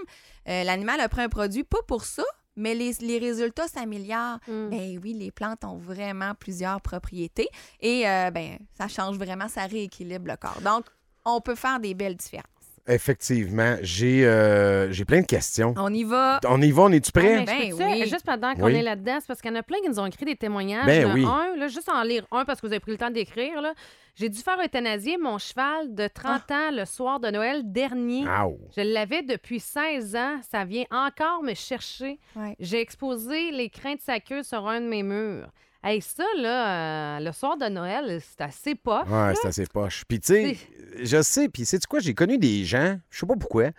euh, 0.48 0.64
l'animal 0.64 1.00
a 1.00 1.08
pris 1.08 1.22
un 1.22 1.28
produit, 1.28 1.64
pas 1.64 1.82
pour 1.86 2.04
ça, 2.04 2.22
mais 2.58 2.74
les, 2.74 2.92
les 3.00 3.18
résultats 3.18 3.68
s'améliorent. 3.68 4.38
Mm. 4.46 4.68
Ben 4.68 5.00
oui, 5.02 5.14
les 5.14 5.30
plantes 5.30 5.64
ont 5.64 5.78
vraiment 5.78 6.34
plusieurs 6.34 6.80
propriétés. 6.80 7.48
Et 7.80 8.08
euh, 8.08 8.30
ben, 8.30 8.58
ça 8.76 8.88
change 8.88 9.16
vraiment, 9.16 9.48
ça 9.48 9.64
rééquilibre 9.66 10.26
le 10.26 10.36
corps. 10.36 10.60
Donc, 10.62 10.84
on 11.24 11.40
peut 11.40 11.54
faire 11.54 11.80
des 11.80 11.94
belles 11.94 12.16
différences. 12.16 12.44
Effectivement. 12.88 13.76
J'ai 13.82 14.26
euh, 14.26 14.90
j'ai 14.92 15.04
plein 15.04 15.20
de 15.20 15.26
questions. 15.26 15.74
On 15.76 15.92
y 15.92 16.04
va. 16.04 16.40
On 16.48 16.60
y 16.60 16.70
va, 16.70 16.82
on 16.82 16.92
est-tu 16.92 17.10
Ah, 17.14 17.18
prêt? 17.20 17.40
je 17.40 17.44
Ben 17.46 17.72
oui. 17.74 18.00
Juste 18.08 18.24
pendant 18.26 18.54
qu'on 18.54 18.64
Oui. 18.64 18.74
est 18.76 18.82
là-dedans, 18.82 19.18
c'est 19.20 19.26
parce 19.26 19.40
qu'il 19.40 19.50
y 19.50 19.54
en 19.54 19.58
a 19.58 19.62
plein 19.62 19.78
qui 19.82 19.88
nous 19.88 20.00
ont 20.00 20.06
écrit 20.06 20.24
des 20.24 20.36
témoignages. 20.36 20.86
Ben 20.86 21.12
oui. 21.12 21.24
Un, 21.24 21.56
là, 21.56 21.68
juste 21.68 21.88
en 21.88 22.02
lire 22.02 22.26
un 22.32 22.44
parce 22.44 22.60
que 22.60 22.66
vous 22.66 22.72
avez 22.72 22.80
pris 22.80 22.92
le 22.92 22.98
temps 22.98 23.10
d'écrire. 23.10 23.60
là. 23.60 23.74
J'ai 24.16 24.28
dû 24.28 24.40
faire 24.40 24.58
euthanasier 24.60 25.16
mon 25.16 25.38
cheval 25.38 25.94
de 25.94 26.08
30 26.08 26.42
Ah. 26.50 26.54
ans 26.54 26.70
le 26.72 26.84
soir 26.84 27.20
de 27.20 27.28
Noël 27.30 27.62
dernier. 27.64 28.24
Ow. 28.26 28.58
Je 28.76 28.80
l'avais 28.82 29.22
depuis 29.22 29.60
16 29.60 30.16
ans. 30.16 30.40
Ça 30.50 30.64
vient 30.64 30.86
encore 30.90 31.42
me 31.44 31.54
chercher. 31.54 32.18
Ouais. 32.34 32.56
J'ai 32.58 32.80
exposé 32.80 33.52
les 33.52 33.70
crins 33.70 33.94
de 33.94 34.00
sa 34.00 34.18
queue 34.18 34.42
sur 34.42 34.66
un 34.66 34.80
de 34.80 34.86
mes 34.86 35.02
murs. 35.04 35.48
Hey, 35.82 36.00
ça, 36.02 36.24
là, 36.36 37.18
euh, 37.18 37.20
le 37.20 37.30
soir 37.32 37.56
de 37.56 37.66
Noël, 37.66 38.20
c'est 38.20 38.40
assez 38.44 38.74
pas. 38.74 39.04
Ouais, 39.04 39.34
c'est 39.40 39.48
assez 39.48 39.66
poche. 39.66 40.02
Puis, 40.08 40.18
tu 40.18 40.26
sais, 40.34 40.56
je 41.02 41.22
sais, 41.22 41.48
puis, 41.48 41.64
sais-tu 41.64 41.86
quoi? 41.86 42.00
J'ai 42.00 42.14
connu 42.14 42.36
des 42.36 42.64
gens, 42.64 42.98
je 43.10 43.18
sais 43.20 43.26
pas 43.26 43.36
pourquoi, 43.36 43.70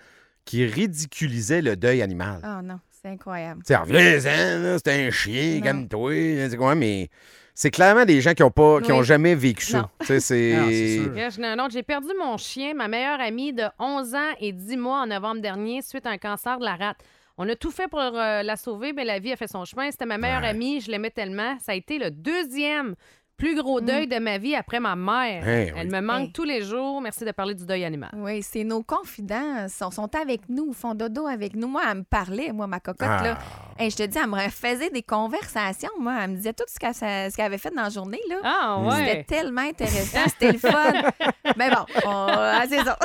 qui 0.46 0.66
ridiculisaient 0.66 1.62
le 1.62 1.76
deuil 1.76 2.02
animal. 2.02 2.40
Oh 2.44 2.62
non, 2.64 2.80
c'est 2.90 3.10
incroyable. 3.10 3.64
Tu 3.66 3.74
sais, 3.74 4.20
c'est 4.22 5.08
un 5.08 5.12
chien, 5.12 5.60
calme-toi. 5.62 6.50
c'est 6.50 6.58
quoi, 6.58 6.74
mais 6.74 7.10
c'est 7.54 7.70
clairement 7.72 8.06
des 8.06 8.22
gens 8.22 8.34
qui 8.34 8.44
ont 8.44 8.52
pas, 8.52 8.80
qui 8.80 8.94
Oui. 8.94 8.98
ont 8.98 9.04
jamais 9.04 9.36
vécu 9.36 9.66
ça. 9.66 9.80
Non. 9.80 9.90
Tu 10.00 10.06
sais, 10.06 10.20
c'est. 10.22 10.56
J'ai 11.70 11.84
perdu 11.84 12.08
mon 12.18 12.38
chien, 12.38 12.74
ma 12.74 12.88
meilleure 12.88 13.20
amie 13.20 13.52
de 13.52 13.66
11 13.78 14.16
ans 14.16 14.32
et 14.40 14.54
10 14.54 14.78
mois 14.78 15.02
en 15.02 15.08
novembre 15.08 15.42
dernier 15.42 15.82
suite 15.82 16.06
à 16.06 16.12
un 16.12 16.18
cancer 16.18 16.58
de 16.60 16.64
la 16.64 16.78
rate. 16.78 16.98
On 17.42 17.48
a 17.48 17.56
tout 17.56 17.72
fait 17.72 17.88
pour 17.88 18.00
euh, 18.02 18.44
la 18.44 18.56
sauver, 18.58 18.92
mais 18.92 19.06
la 19.06 19.18
vie 19.20 19.32
a 19.32 19.38
fait 19.38 19.48
son 19.48 19.64
chemin. 19.64 19.90
C'était 19.90 20.06
ma 20.06 20.18
meilleure 20.18 20.42
Ouais. 20.42 20.50
amie, 20.50 20.82
je 20.82 20.92
l'aimais 20.92 21.10
tellement. 21.10 21.58
Ça 21.60 21.72
a 21.72 21.76
été 21.76 21.98
le 21.98 22.12
deuxième 22.12 22.96
plus 23.40 23.56
gros 23.56 23.80
deuil 23.82 24.06
de 24.08 24.20
ma 24.20 24.38
vie 24.38 24.54
après 24.56 24.80
ma 24.80 24.96
mère. 24.96 25.48
Elle 25.48 25.74
oui. 25.76 25.86
me 25.88 26.02
manque 26.02 26.20
Hey. 26.20 26.32
tous 26.34 26.44
les 26.44 26.62
jours. 26.62 27.00
Merci 27.02 27.24
de 27.26 27.32
parler 27.32 27.56
du 27.56 27.66
deuil 27.66 27.86
animal. 27.86 28.10
Oui, 28.18 28.44
c'est 28.44 28.64
nos 28.66 28.84
confidents. 28.84 29.64
Ils 29.66 29.70
sont, 29.70 29.90
sont 29.92 30.10
avec 30.16 30.42
nous, 30.50 30.74
font 30.74 30.94
dodo 30.94 31.26
avec 31.28 31.56
nous. 31.56 31.68
Moi, 31.68 31.82
elle 31.90 32.00
me 32.00 32.04
parlait, 32.04 32.52
moi, 32.52 32.68
ma 32.68 32.80
cocotte, 32.80 33.08
Ah. 33.10 33.24
là. 33.24 33.38
Hey, 33.80 33.90
je 33.90 33.96
te 33.96 34.04
dis, 34.04 34.18
elle 34.22 34.30
me 34.30 34.38
faisait 34.50 34.90
des 34.90 35.02
conversations, 35.04 35.90
moi. 36.00 36.16
Elle 36.24 36.32
me 36.32 36.36
disait 36.36 36.52
tout 36.54 36.66
ce 36.68 36.78
qu'elle 36.78 37.46
avait 37.46 37.58
fait 37.58 37.74
dans 37.74 37.84
la 37.84 37.90
journée, 37.90 38.20
là. 38.30 38.36
Ah, 38.44 38.78
C'était 38.98 39.04
ouais. 39.18 39.24
tellement 39.24 39.62
intéressant, 39.62 40.20
c'était 40.28 40.52
le 40.52 40.60
fun. 40.60 40.94
Mais 41.58 41.70
bon, 41.70 41.86
on- 42.06 42.28
ah, 42.30 42.64
c'est 42.68 42.84
ça. 42.84 42.98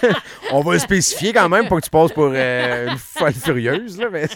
On 0.52 0.60
va 0.60 0.74
le 0.74 0.78
spécifier 0.78 1.32
quand 1.32 1.48
même 1.48 1.66
pour 1.68 1.78
que 1.78 1.84
tu 1.84 1.90
passes 1.90 2.12
pour 2.12 2.30
euh, 2.32 2.88
une 2.88 2.96
folle 2.98 3.32
furieuse. 3.32 3.98
Là, 4.00 4.06
mais... 4.10 4.26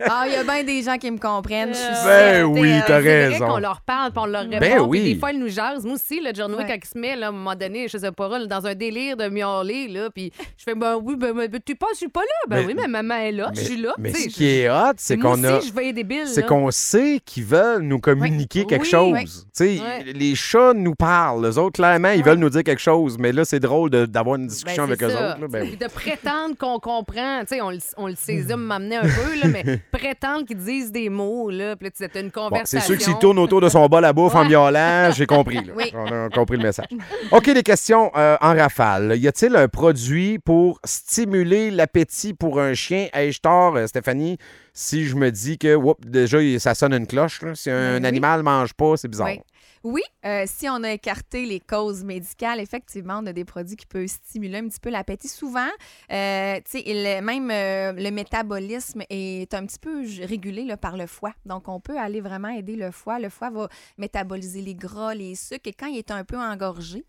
Ah, 0.00 0.24
il 0.26 0.32
y 0.32 0.36
a 0.36 0.42
bien 0.44 0.64
des 0.64 0.82
gens 0.82 0.96
qui 0.98 1.10
me 1.10 1.18
comprennent. 1.18 1.70
Je 1.70 1.78
suis 1.78 1.86
Ben 1.88 1.94
certaine. 1.94 2.44
oui, 2.46 2.80
t'as 2.86 3.00
vrai 3.00 3.28
raison. 3.28 3.46
qu'on 3.48 3.58
leur 3.58 3.80
parle, 3.82 4.12
on 4.16 4.26
leur 4.26 4.42
répond. 4.42 4.58
Ben 4.58 4.69
puis 4.76 4.84
oui. 4.86 5.14
Des 5.14 5.18
fois, 5.20 5.32
ils 5.32 5.38
nous 5.38 5.48
jasent. 5.48 5.84
Moi 5.84 5.94
aussi, 5.94 6.20
le 6.20 6.30
John 6.34 6.50
Wick, 6.52 6.60
Ouais. 6.60 6.66
quand 6.68 6.76
il 6.82 6.88
se 6.88 6.98
met, 6.98 7.16
là, 7.16 7.26
à 7.26 7.28
un 7.28 7.32
moment 7.32 7.54
donné, 7.54 7.88
je 7.88 7.98
sais 7.98 8.12
pas, 8.12 8.46
dans 8.46 8.66
un 8.66 8.74
délire 8.74 9.16
de 9.16 9.28
miauler, 9.28 9.88
là, 9.88 10.08
puis 10.14 10.32
je 10.56 10.62
fais, 10.64 10.74
ben 10.74 10.96
oui, 11.02 11.14
ben, 11.16 11.32
ben, 11.34 11.48
tu 11.64 11.74
penses 11.76 11.90
je 11.92 11.96
suis 11.98 12.08
pas 12.08 12.20
là? 12.20 12.26
Ben 12.48 12.56
Mais- 12.60 12.66
oui, 12.66 12.74
mais 12.76 12.88
maman 12.88 13.14
est 13.16 13.32
là, 13.32 13.50
je 13.54 13.60
suis 13.60 13.76
là. 13.76 13.94
Mais 13.98 14.12
ce 14.12 14.28
qui 14.28 14.46
est 14.48 14.70
hot, 14.70 14.92
c'est 14.96 15.16
qu'on 15.18 15.42
a. 15.44 15.58
aussi, 15.58 15.68
je 15.68 15.72
vais 15.74 15.92
débile. 15.92 16.26
C'est 16.26 16.46
qu'on 16.46 16.70
sait 16.70 17.20
qu'ils 17.24 17.44
veulent 17.44 17.82
nous 17.82 17.98
communiquer 17.98 18.60
Oui. 18.60 18.66
quelque 18.66 18.82
Oui. 18.82 18.88
chose. 18.88 19.46
Oui. 19.60 19.80
Les 20.14 20.34
chats 20.34 20.72
nous 20.74 20.94
parlent. 20.94 21.44
Les 21.46 21.58
autres, 21.58 21.72
clairement, 21.72 22.10
ils 22.10 22.22
veulent 22.24 22.38
nous 22.38 22.50
dire 22.50 22.62
quelque 22.64 22.80
chose. 22.80 23.16
Mais 23.18 23.32
là, 23.32 23.44
c'est 23.44 23.60
drôle 23.60 23.90
d'avoir 23.90 24.36
une 24.36 24.46
discussion 24.46 24.84
Ben, 24.84 24.90
avec 24.92 25.00
c'est 25.00 25.06
eux 25.06 25.14
autres. 25.30 25.40
là. 25.40 25.48
Ben 25.48 25.66
de 25.80 25.86
prétendre 25.92 26.56
qu'on 26.58 26.78
comprend. 26.78 27.40
Tu 27.40 27.54
sais, 27.56 27.60
on, 27.60 27.70
le- 27.70 27.78
on 27.96 28.06
le 28.06 28.14
saisit, 28.16 28.54
m'amener 28.54 28.96
un 28.96 29.02
peu, 29.02 29.34
là, 29.42 29.48
mais 29.52 29.80
prétendre 29.92 30.46
qu'ils 30.46 30.56
disent 30.58 30.92
des 30.92 31.08
mots, 31.08 31.50
là. 31.50 31.76
Puis 31.76 31.88
là, 31.98 32.08
tu 32.10 32.18
as 32.18 32.20
une 32.20 32.28
Bon, 32.28 32.42
conversation. 32.48 32.80
c'est 32.80 32.86
sûr 32.86 32.96
que 32.96 33.02
s'il 33.02 33.18
tourne 33.18 33.38
autour 33.38 33.60
de 33.60 33.68
son 33.68 33.86
bol 33.86 34.04
à 34.04 34.12
bouffe 34.12 34.34
en. 34.34 34.44
Miaulant, 34.66 35.10
j'ai 35.12 35.26
compris. 35.26 35.56
là. 35.56 35.72
Oui. 35.76 35.92
On 35.94 36.06
a 36.06 36.28
compris 36.28 36.56
le 36.56 36.62
message. 36.64 36.86
OK, 37.30 37.46
les 37.48 37.62
questions 37.62 38.10
euh, 38.16 38.36
en 38.40 38.54
rafale. 38.54 39.16
Y 39.16 39.28
a-t-il 39.28 39.54
un 39.56 39.68
produit 39.68 40.38
pour 40.38 40.80
stimuler 40.84 41.70
l'appétit 41.70 42.34
pour 42.34 42.60
un 42.60 42.74
chien? 42.74 43.08
Ai-je 43.12 43.40
tort, 43.40 43.76
euh, 43.76 43.86
Stéphanie, 43.86 44.38
si 44.72 45.04
je 45.06 45.16
me 45.16 45.30
dis 45.30 45.58
que, 45.58 45.74
oups, 45.74 46.00
déjà, 46.06 46.40
il- 46.42 46.60
ça 46.60 46.74
sonne 46.74 46.94
une 46.94 47.06
cloche. 47.06 47.42
là. 47.42 47.54
Si 47.54 47.70
un 47.70 47.94
Ben 47.94 48.02
oui. 48.02 48.08
animal 48.08 48.42
mange 48.42 48.74
pas, 48.74 48.96
c'est 48.96 49.08
bizarre. 49.08 49.28
Oui. 49.28 49.40
Oui, 49.82 50.02
euh, 50.26 50.44
si 50.46 50.68
on 50.68 50.82
a 50.82 50.92
écarté 50.92 51.46
les 51.46 51.58
causes 51.58 52.04
médicales, 52.04 52.60
effectivement, 52.60 53.20
on 53.22 53.26
a 53.26 53.32
des 53.32 53.46
produits 53.46 53.76
qui 53.76 53.86
peuvent 53.86 54.06
stimuler 54.06 54.58
un 54.58 54.68
petit 54.68 54.80
peu 54.80 54.90
l'appétit. 54.90 55.28
Souvent, 55.28 55.68
euh, 56.12 56.60
même 57.22 57.50
euh, 57.50 57.92
le 57.92 58.10
métabolisme 58.10 59.02
est 59.08 59.54
un 59.54 59.64
petit 59.64 59.78
peu 59.78 60.04
régulé 60.22 60.64
là, 60.64 60.76
par 60.76 60.98
le 60.98 61.06
foie. 61.06 61.32
Donc, 61.46 61.68
on 61.68 61.80
peut 61.80 61.98
aller 61.98 62.20
vraiment 62.20 62.48
aider 62.48 62.76
le 62.76 62.90
foie. 62.90 63.18
Le 63.18 63.30
foie 63.30 63.48
va 63.48 63.68
métaboliser 63.96 64.60
les 64.60 64.74
gras, 64.74 65.14
les 65.14 65.34
sucres, 65.34 65.66
et 65.66 65.72
quand 65.72 65.86
il 65.86 65.96
est 65.96 66.10
un 66.10 66.24
peu 66.24 66.36
engorgé, 66.36 67.04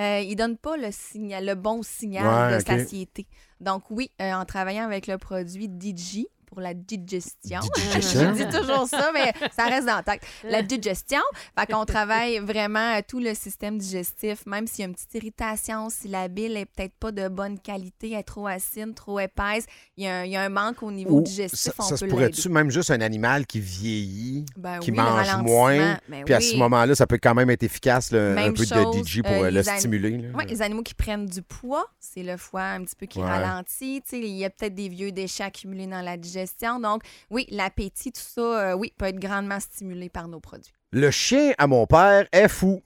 euh, 0.00 0.20
il 0.20 0.36
donne 0.36 0.56
pas 0.56 0.76
le, 0.76 0.90
signal, 0.90 1.44
le 1.44 1.54
bon 1.54 1.82
signal 1.82 2.50
Ouais, 2.50 2.58
de 2.58 2.64
satiété. 2.64 3.26
Donc, 3.60 3.90
oui, 3.90 4.10
euh, 4.20 4.32
en 4.32 4.44
travaillant 4.44 4.84
avec 4.84 5.06
le 5.06 5.18
produit 5.18 5.68
Digi, 5.68 6.28
pour 6.52 6.60
la 6.60 6.74
digestion. 6.74 7.60
Digestion. 7.74 8.34
Je 8.36 8.44
dis 8.44 8.58
toujours 8.58 8.86
ça, 8.86 9.10
mais 9.14 9.32
ça 9.56 9.64
reste 9.64 9.86
dans 9.86 9.96
la 9.96 10.02
tête. 10.02 10.20
La 10.44 10.62
digestion. 10.62 11.20
Fait 11.58 11.72
qu'on 11.72 11.86
travaille 11.86 12.38
vraiment 12.40 12.96
euh, 12.96 13.00
tout 13.06 13.20
le 13.20 13.32
système 13.34 13.78
digestif, 13.78 14.44
même 14.44 14.66
s'il 14.66 14.80
y 14.80 14.82
a 14.82 14.88
une 14.88 14.94
petite 14.94 15.14
irritation, 15.14 15.88
si 15.88 16.08
la 16.08 16.28
bile 16.28 16.56
est 16.58 16.66
peut-être 16.66 16.94
pas 17.00 17.10
de 17.10 17.28
bonne 17.28 17.58
qualité, 17.58 18.10
elle 18.12 18.18
est 18.18 18.22
trop 18.22 18.46
acide, 18.46 18.94
trop 18.94 19.18
épaisse, 19.18 19.64
il 19.96 20.04
y 20.04 20.06
a 20.06 20.18
un, 20.20 20.24
il 20.24 20.32
y 20.32 20.36
a 20.36 20.42
un 20.42 20.48
manque 20.50 20.82
au 20.82 20.92
niveau 20.92 21.18
Ou 21.18 21.22
digestif, 21.22 21.58
ça, 21.58 21.72
on 21.78 21.82
ça 21.82 21.96
se 21.96 22.04
pourrait-tu 22.04 22.48
même 22.50 22.70
juste 22.70 22.90
un 22.90 23.00
animal 23.00 23.46
qui 23.46 23.60
vieillit, 23.60 24.44
Ben 24.56 24.78
qui 24.80 24.90
oui, 24.90 24.96
mange 24.98 25.36
moins, 25.42 25.98
ben 26.08 26.24
puis 26.24 26.34
à 26.34 26.40
ce 26.40 26.56
moment-là, 26.56 26.94
ça 26.94 27.06
peut 27.06 27.18
quand 27.22 27.34
même 27.34 27.48
être 27.48 27.62
efficace, 27.62 28.10
là, 28.12 28.32
un 28.36 28.52
peu 28.52 28.64
chose, 28.64 28.68
de 28.70 29.02
DJ 29.02 29.22
pour 29.22 29.32
euh, 29.32 29.44
euh, 29.46 29.50
le 29.50 29.62
stimuler. 29.62 30.18
là. 30.18 30.28
Ouais, 30.36 30.44
les 30.44 30.60
animaux 30.60 30.82
qui 30.82 30.94
prennent 30.94 31.26
du 31.26 31.40
poids, 31.40 31.86
c'est 31.98 32.22
le 32.22 32.36
foie 32.36 32.62
un 32.62 32.84
petit 32.84 32.96
peu 32.96 33.06
qui 33.06 33.22
Ouais. 33.22 33.28
ralentit. 33.28 34.02
Tu 34.02 34.10
sais, 34.10 34.18
il 34.20 34.36
y 34.36 34.44
a 34.44 34.50
peut-être 34.50 34.74
des 34.74 34.88
vieux 34.88 35.12
déchets 35.12 35.44
accumulés 35.44 35.86
dans 35.86 36.02
la 36.02 36.16
digestion. 36.16 36.41
Donc, 36.80 37.02
oui, 37.30 37.46
l'appétit, 37.50 38.12
tout 38.12 38.20
ça, 38.22 38.40
euh, 38.40 38.72
oui, 38.74 38.92
peut 38.96 39.06
être 39.06 39.18
grandement 39.18 39.60
stimulé 39.60 40.08
par 40.08 40.28
nos 40.28 40.40
produits. 40.40 40.72
Le 40.92 41.10
chien 41.10 41.52
à 41.58 41.66
mon 41.66 41.86
père 41.86 42.26
est 42.32 42.48
fou. 42.48 42.82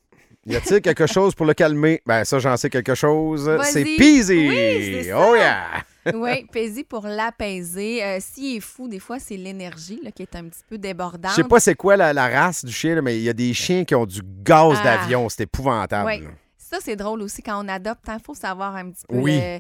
Y 0.49 0.55
a-t-il 0.55 0.81
quelque 0.81 1.07
chose 1.09 1.35
pour 1.35 1.45
le 1.45 1.55
calmer? 1.55 2.01
Ben 2.07 2.25
ça, 2.25 2.39
j'en 2.39 2.57
sais 2.57 2.71
quelque 2.71 2.95
chose. 2.95 3.51
C'est 3.65 3.83
Peasy! 3.83 4.49
Oui, 4.49 5.11
oh 5.13 5.35
yeah! 5.35 5.83
Oui, 6.15 6.47
Paisy 6.53 6.85
pour 6.85 7.05
l'apaiser. 7.05 8.05
Euh, 8.05 8.19
S'il 8.21 8.59
est 8.59 8.61
fou, 8.61 8.87
des 8.87 9.01
fois, 9.01 9.19
c'est 9.19 9.37
l'énergie 9.37 10.01
qui 10.15 10.23
est 10.23 10.37
un 10.37 10.45
petit 10.45 10.63
peu 10.69 10.79
débordante. 10.79 11.33
Je 11.33 11.37
sais 11.43 11.49
pas 11.49 11.59
c'est 11.59 11.75
quoi 11.75 11.97
la, 11.97 12.13
la 12.13 12.29
race 12.29 12.65
du 12.65 12.73
chien, 12.73 12.95
là, 12.95 13.03
mais 13.03 13.17
il 13.17 13.23
y 13.25 13.29
a 13.29 13.33
des 13.33 13.53
chiens 13.55 13.85
qui 13.85 13.97
ont 13.97 14.07
du 14.07 14.21
gaz 14.23 14.79
Ah. 14.83 14.85
d'avion. 14.85 15.29
C'est 15.29 15.43
épouvantable. 15.43 16.07
Ouais. 16.07 16.23
Ça, 16.77 16.83
c'est 16.85 16.97
drôle 16.97 17.23
aussi 17.23 17.41
quand 17.43 17.65
on 17.65 17.69
adopte. 17.69 18.05
Il 18.09 18.23
faut 18.23 18.35
savoir 18.35 18.77
un 18.77 18.91
petit 18.91 19.05
peu 19.09 19.17
Oui. 19.17 19.41
le- 19.41 19.59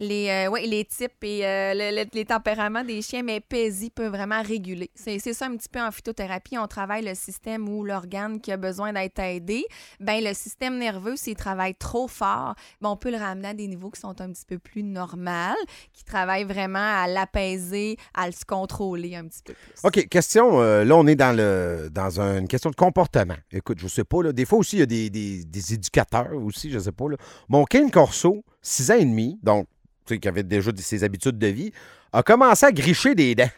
les, 0.00 0.28
euh, 0.30 0.48
ouais, 0.50 0.66
les 0.66 0.86
types 0.86 1.12
et 1.22 1.44
euh, 1.46 1.74
le- 1.74 1.94
le- 2.02 2.08
les 2.14 2.24
tempéraments 2.24 2.82
des 2.82 3.02
chiens, 3.02 3.22
mais 3.22 3.40
Paisy 3.40 3.90
peut 3.90 4.06
vraiment 4.06 4.40
réguler. 4.42 4.90
C'est 4.94 5.18
ça 5.18 5.44
un 5.46 5.56
petit 5.56 5.68
peu 5.68 5.80
en 5.82 5.90
phytothérapie. 5.90 6.56
On 6.56 6.66
travaille 6.66 7.04
le 7.04 7.14
système 7.14 7.68
ou 7.68 7.84
l'organe 7.84 8.40
qui 8.40 8.52
a 8.52 8.56
besoin 8.56 8.94
d'être 8.94 9.18
aidé. 9.18 9.66
Ben, 10.00 10.24
le 10.24 10.32
système 10.32 10.78
nerveux, 10.78 11.16
s'il 11.16 11.34
travaille 11.36 11.74
trop 11.74 12.08
fort, 12.08 12.54
ben, 12.80 12.88
on 12.88 12.96
peut 12.96 13.10
le 13.10 13.18
ramener 13.18 13.48
à 13.48 13.54
des 13.54 13.66
niveaux 13.66 13.90
qui 13.90 14.00
sont 14.00 14.18
un 14.20 14.30
petit 14.32 14.46
peu 14.46 14.58
plus 14.58 14.82
normaux, 14.82 15.54
qui 15.92 16.04
travaillent 16.04 16.44
vraiment 16.44 16.78
à 17.02 17.06
l'apaiser, 17.06 17.98
à 18.14 18.26
le 18.26 18.32
se 18.32 18.46
contrôler 18.46 19.14
un 19.14 19.26
petit 19.26 19.42
peu 19.44 19.52
plus. 19.52 19.72
OK, 19.84 20.08
question. 20.08 20.58
euh, 20.62 20.84
là, 20.84 20.96
on 20.96 21.06
est 21.06 21.16
dans, 21.16 21.36
le, 21.36 21.90
dans 21.92 22.18
un- 22.18 22.38
une 22.38 22.48
question 22.48 22.70
de 22.70 22.76
comportement. 22.76 23.36
Écoute, 23.52 23.78
je 23.78 23.88
sais 23.88 24.04
pas. 24.04 24.22
Là, 24.22 24.32
des 24.32 24.46
fois 24.46 24.58
aussi, 24.58 24.76
il 24.76 24.80
y 24.80 24.82
a 24.82 24.86
des, 24.86 25.10
des- 25.10 25.44
des 25.44 25.74
éducateurs 25.74 26.32
aussi, 26.46 26.70
je 26.70 26.78
sais 26.78 26.92
pas. 26.92 27.08
Là. 27.10 27.16
Mon 27.48 27.64
Ken 27.64 27.90
Corso, 27.90 28.44
6 28.62 28.90
ans 28.90 28.94
et 28.94 29.04
demi, 29.04 29.38
donc, 29.42 29.66
tu 30.06 30.14
sais, 30.14 30.20
qui 30.20 30.28
avait 30.28 30.42
déjà 30.42 30.70
ses 30.76 31.04
habitudes 31.04 31.38
de 31.38 31.46
vie, 31.48 31.72
a 32.12 32.22
commencé 32.22 32.64
à 32.66 32.72
gricher 32.72 33.14
des 33.14 33.34
dents. 33.34 33.50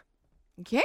OK? 0.59 0.81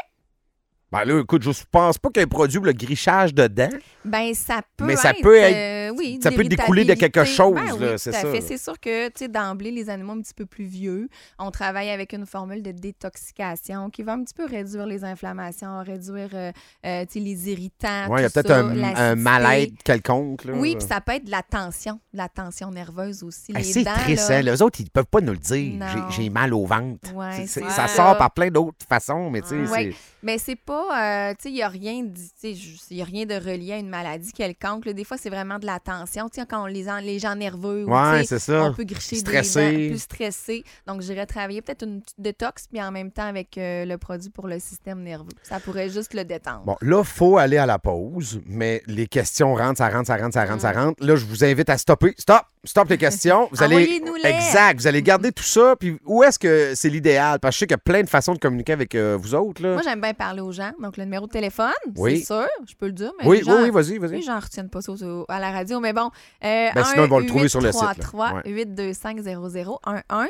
Ben 0.92 1.06
là, 1.06 1.20
écoute, 1.22 1.42
je 1.42 1.50
pense 1.72 1.98
pas 1.98 2.10
qu'il 2.10 2.20
y 2.20 2.22
ait 2.22 2.26
un 2.26 2.28
produit 2.28 2.60
le 2.62 2.72
grichage 2.72 3.34
de 3.34 3.48
dents. 3.48 3.70
Ben, 4.06 4.32
ça 4.36 4.62
peut 4.78 4.86
Mais 4.86 4.96
ça 4.96 5.10
être, 5.10 5.22
peut 5.24 5.36
être- 5.38 5.83
euh, 5.83 5.83
oui, 5.98 6.20
ça 6.22 6.32
peut 6.32 6.44
découler 6.44 6.86
de 6.86 6.94
quelque 6.94 7.24
chose, 7.26 7.54
Ben 7.56 7.74
oui, 7.80 7.88
c'est 7.98 8.12
ça. 8.12 8.28
C'est 8.42 8.58
sûr 8.58 8.80
que, 8.80 9.08
tu 9.08 9.14
sais, 9.20 9.28
d'emblée, 9.28 9.72
les 9.72 9.90
animaux 9.90 10.14
un 10.14 10.22
petit 10.22 10.34
peu 10.34 10.46
plus 10.46 10.66
vieux, 10.66 11.10
on 11.40 11.52
travaille 11.52 11.90
avec 11.90 12.14
une 12.14 12.26
formule 12.26 12.62
de 12.62 12.72
détoxication 12.72 13.90
qui 13.90 14.04
va 14.04 14.14
un 14.14 14.24
petit 14.24 14.34
peu 14.34 14.46
réduire 14.46 14.86
les 14.86 15.04
inflammations, 15.04 15.82
réduire, 15.84 16.30
euh, 16.34 16.52
euh, 16.86 17.06
tu 17.06 17.14
sais, 17.14 17.20
les 17.20 17.52
irritants, 17.52 18.08
Ouais, 18.10 18.22
il 18.22 18.24
y 18.24 18.26
a 18.26 18.30
peut-être 18.30 18.52
un, 18.52 18.84
un 18.96 19.16
mal-être 19.16 19.82
quelconque. 19.84 20.46
Là. 20.46 20.54
Oui, 20.56 20.76
puis 20.78 20.88
ça 20.88 21.02
peut 21.02 21.14
être 21.14 21.26
de 21.26 21.32
la 21.32 21.44
tension, 21.44 22.00
de 22.14 22.18
la 22.18 22.30
tension 22.30 22.70
nerveuse 22.72 23.24
aussi. 23.24 23.52
Hey, 23.52 23.58
les 23.58 23.64
c'est 23.64 23.84
triste, 23.84 24.30
là. 24.30 24.38
hein? 24.38 24.42
Les 24.42 24.62
autres, 24.62 24.80
ils 24.82 24.90
peuvent 24.90 25.06
pas 25.06 25.22
nous 25.22 25.34
le 25.34 25.38
dire. 25.38 25.74
J'ai- 26.10 26.30
mal 26.34 26.54
au 26.54 26.66
ventre. 26.66 27.14
Ouais, 27.14 27.46
ça 27.46 27.70
ça. 27.70 27.88
sort 27.88 28.18
par 28.18 28.32
plein 28.32 28.50
d'autres 28.50 28.86
façons, 28.90 29.30
mais 29.30 29.42
tu 29.42 29.50
sais, 29.50 29.70
Ouais. 29.70 29.94
Mais 30.24 30.38
c'est 30.38 30.56
pas, 30.56 31.30
euh, 31.30 31.34
tu 31.34 31.44
sais, 31.44 31.50
il 31.50 31.56
n'y 31.56 31.62
a 31.62 31.68
rien, 31.68 32.02
de- 32.04 32.94
y 32.94 33.02
a 33.02 33.06
rien 33.06 33.26
de 33.26 33.36
relié 33.36 33.74
à 33.74 33.78
une 33.78 33.90
maladie 33.90 34.32
quelconque. 34.32 34.86
là. 34.86 34.94
Des 34.94 35.04
fois, 35.04 35.18
c'est 35.18 35.30
vraiment 35.30 35.60
de 35.60 35.66
la 35.66 35.80
tension. 35.84 36.30
Tu 36.30 36.40
sais, 36.42 36.48
quand 36.50 36.64
on, 36.64 36.66
les, 36.66 36.90
en- 36.90 36.98
les 37.00 37.20
gens 37.20 37.36
nerveux, 37.36 37.86
ou, 37.86 37.92
Ouais, 37.94 38.24
c'est 38.26 38.40
ça. 38.40 38.64
on 38.64 38.74
peut 38.74 38.84
gricher 38.84 39.18
Stressé. 39.18 39.72
des 39.78 39.90
plus 39.90 40.00
stressé. 40.00 40.64
Donc, 40.88 41.02
j'irais 41.02 41.26
travailler 41.26 41.62
peut-être 41.62 41.84
une 41.86 42.02
petite 42.02 42.20
détox, 42.20 42.68
puis 42.68 42.82
en 42.82 42.92
même 42.92 43.12
temps 43.12 43.28
avec 43.28 43.58
euh, 43.58 43.86
le 43.86 43.98
produit 43.98 44.30
pour 44.30 44.48
le 44.48 44.60
système 44.60 45.02
nerveux. 45.04 45.30
Ça 45.44 45.60
pourrait 45.60 45.90
juste 45.90 46.14
le 46.14 46.24
détendre. 46.24 46.64
Bon, 46.66 46.76
là, 46.82 47.04
faut 47.04 47.38
aller 47.38 47.58
à 47.58 47.66
la 47.66 47.80
pause, 47.80 48.40
mais 48.46 48.82
les 48.88 49.08
questions 49.08 49.54
rentrent, 49.56 49.78
ça 49.78 49.90
rentre, 49.90 50.08
ça 50.08 50.18
rentre, 50.18 50.34
ça 50.34 50.46
rentre, 50.46 50.62
ça 50.62 50.72
rentre. 50.72 51.06
Là, 51.06 51.16
je 51.16 51.26
vous 51.26 51.44
invite 51.44 51.70
à 51.70 51.78
stopper. 51.78 52.14
Stop! 52.18 52.44
Stop 52.66 52.90
les 52.90 52.98
questions. 53.08 53.50
Vous 53.52 53.62
allez. 53.62 53.76
Envoyez-nous-les. 53.76 54.30
Exact. 54.30 54.80
Vous 54.80 54.88
allez 54.88 55.02
garder 55.02 55.32
tout 55.34 55.44
ça. 55.44 55.76
Puis 55.78 55.98
où 56.06 56.24
est-ce 56.24 56.40
que 56.40 56.72
c'est 56.76 56.90
l'idéal? 56.90 57.40
Parce 57.40 57.52
que 57.52 57.56
je 57.56 57.60
sais 57.60 57.66
qu'il 57.68 57.74
y 57.74 57.76
a 57.76 57.78
plein 57.80 58.02
de 58.04 58.10
façons 58.10 58.34
de 58.34 58.40
communiquer 58.40 58.72
avec 58.72 58.96
euh, 58.96 59.18
vous 59.20 59.36
autres. 59.36 59.62
Là. 59.62 59.74
Moi, 59.74 59.82
j'aime 59.84 60.00
bien 60.00 60.14
parler 60.14 60.40
aux 60.40 60.54
gens. 60.54 60.72
Donc, 60.82 60.96
le 60.96 61.04
numéro 61.04 61.28
de 61.28 61.32
téléphone, 61.32 61.74
Oui. 61.98 62.20
c'est 62.20 62.26
sûr, 62.28 62.48
je 62.66 62.74
peux 62.76 62.86
le 62.86 62.94
dire. 62.94 63.12
Mais 63.20 63.28
oui, 63.28 63.38
les 63.40 63.44
oui, 63.44 63.50
gens- 63.50 63.64
oui, 63.64 63.70
vas-y, 63.70 63.92
Les 63.94 64.00
vas-y. 64.00 64.22
gens 64.22 64.38
ne 64.38 64.42
retiennent 64.42 64.70
pas 64.70 64.82
ça 64.82 64.94
à 65.28 65.40
la 65.42 65.52
radio, 65.52 65.63
mais 65.80 65.94
bon. 65.94 66.10
Ben, 66.42 66.72
sinon, 66.84 67.06
ils 67.06 67.10
vont 67.10 67.20
le 67.20 67.26
trouver 67.26 67.48
sur 67.48 67.62
le 67.62 67.72
site, 67.72 67.82
là. 67.82 67.96
3 67.96 68.34
Ouais. 68.34 68.42
825 68.46 69.20
0011 69.22 69.80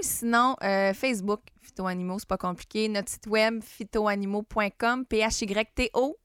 Sinon, 0.01 0.55
euh, 0.63 0.93
Facebook, 0.93 1.41
Phytoanimaux, 1.61 2.19
c'est 2.19 2.27
pas 2.27 2.37
compliqué. 2.37 2.87
Notre 2.89 3.09
site 3.09 3.27
web, 3.27 3.61
phytoanimaux.com, 3.63 5.05
P-H-Y-T-O, 5.05 6.17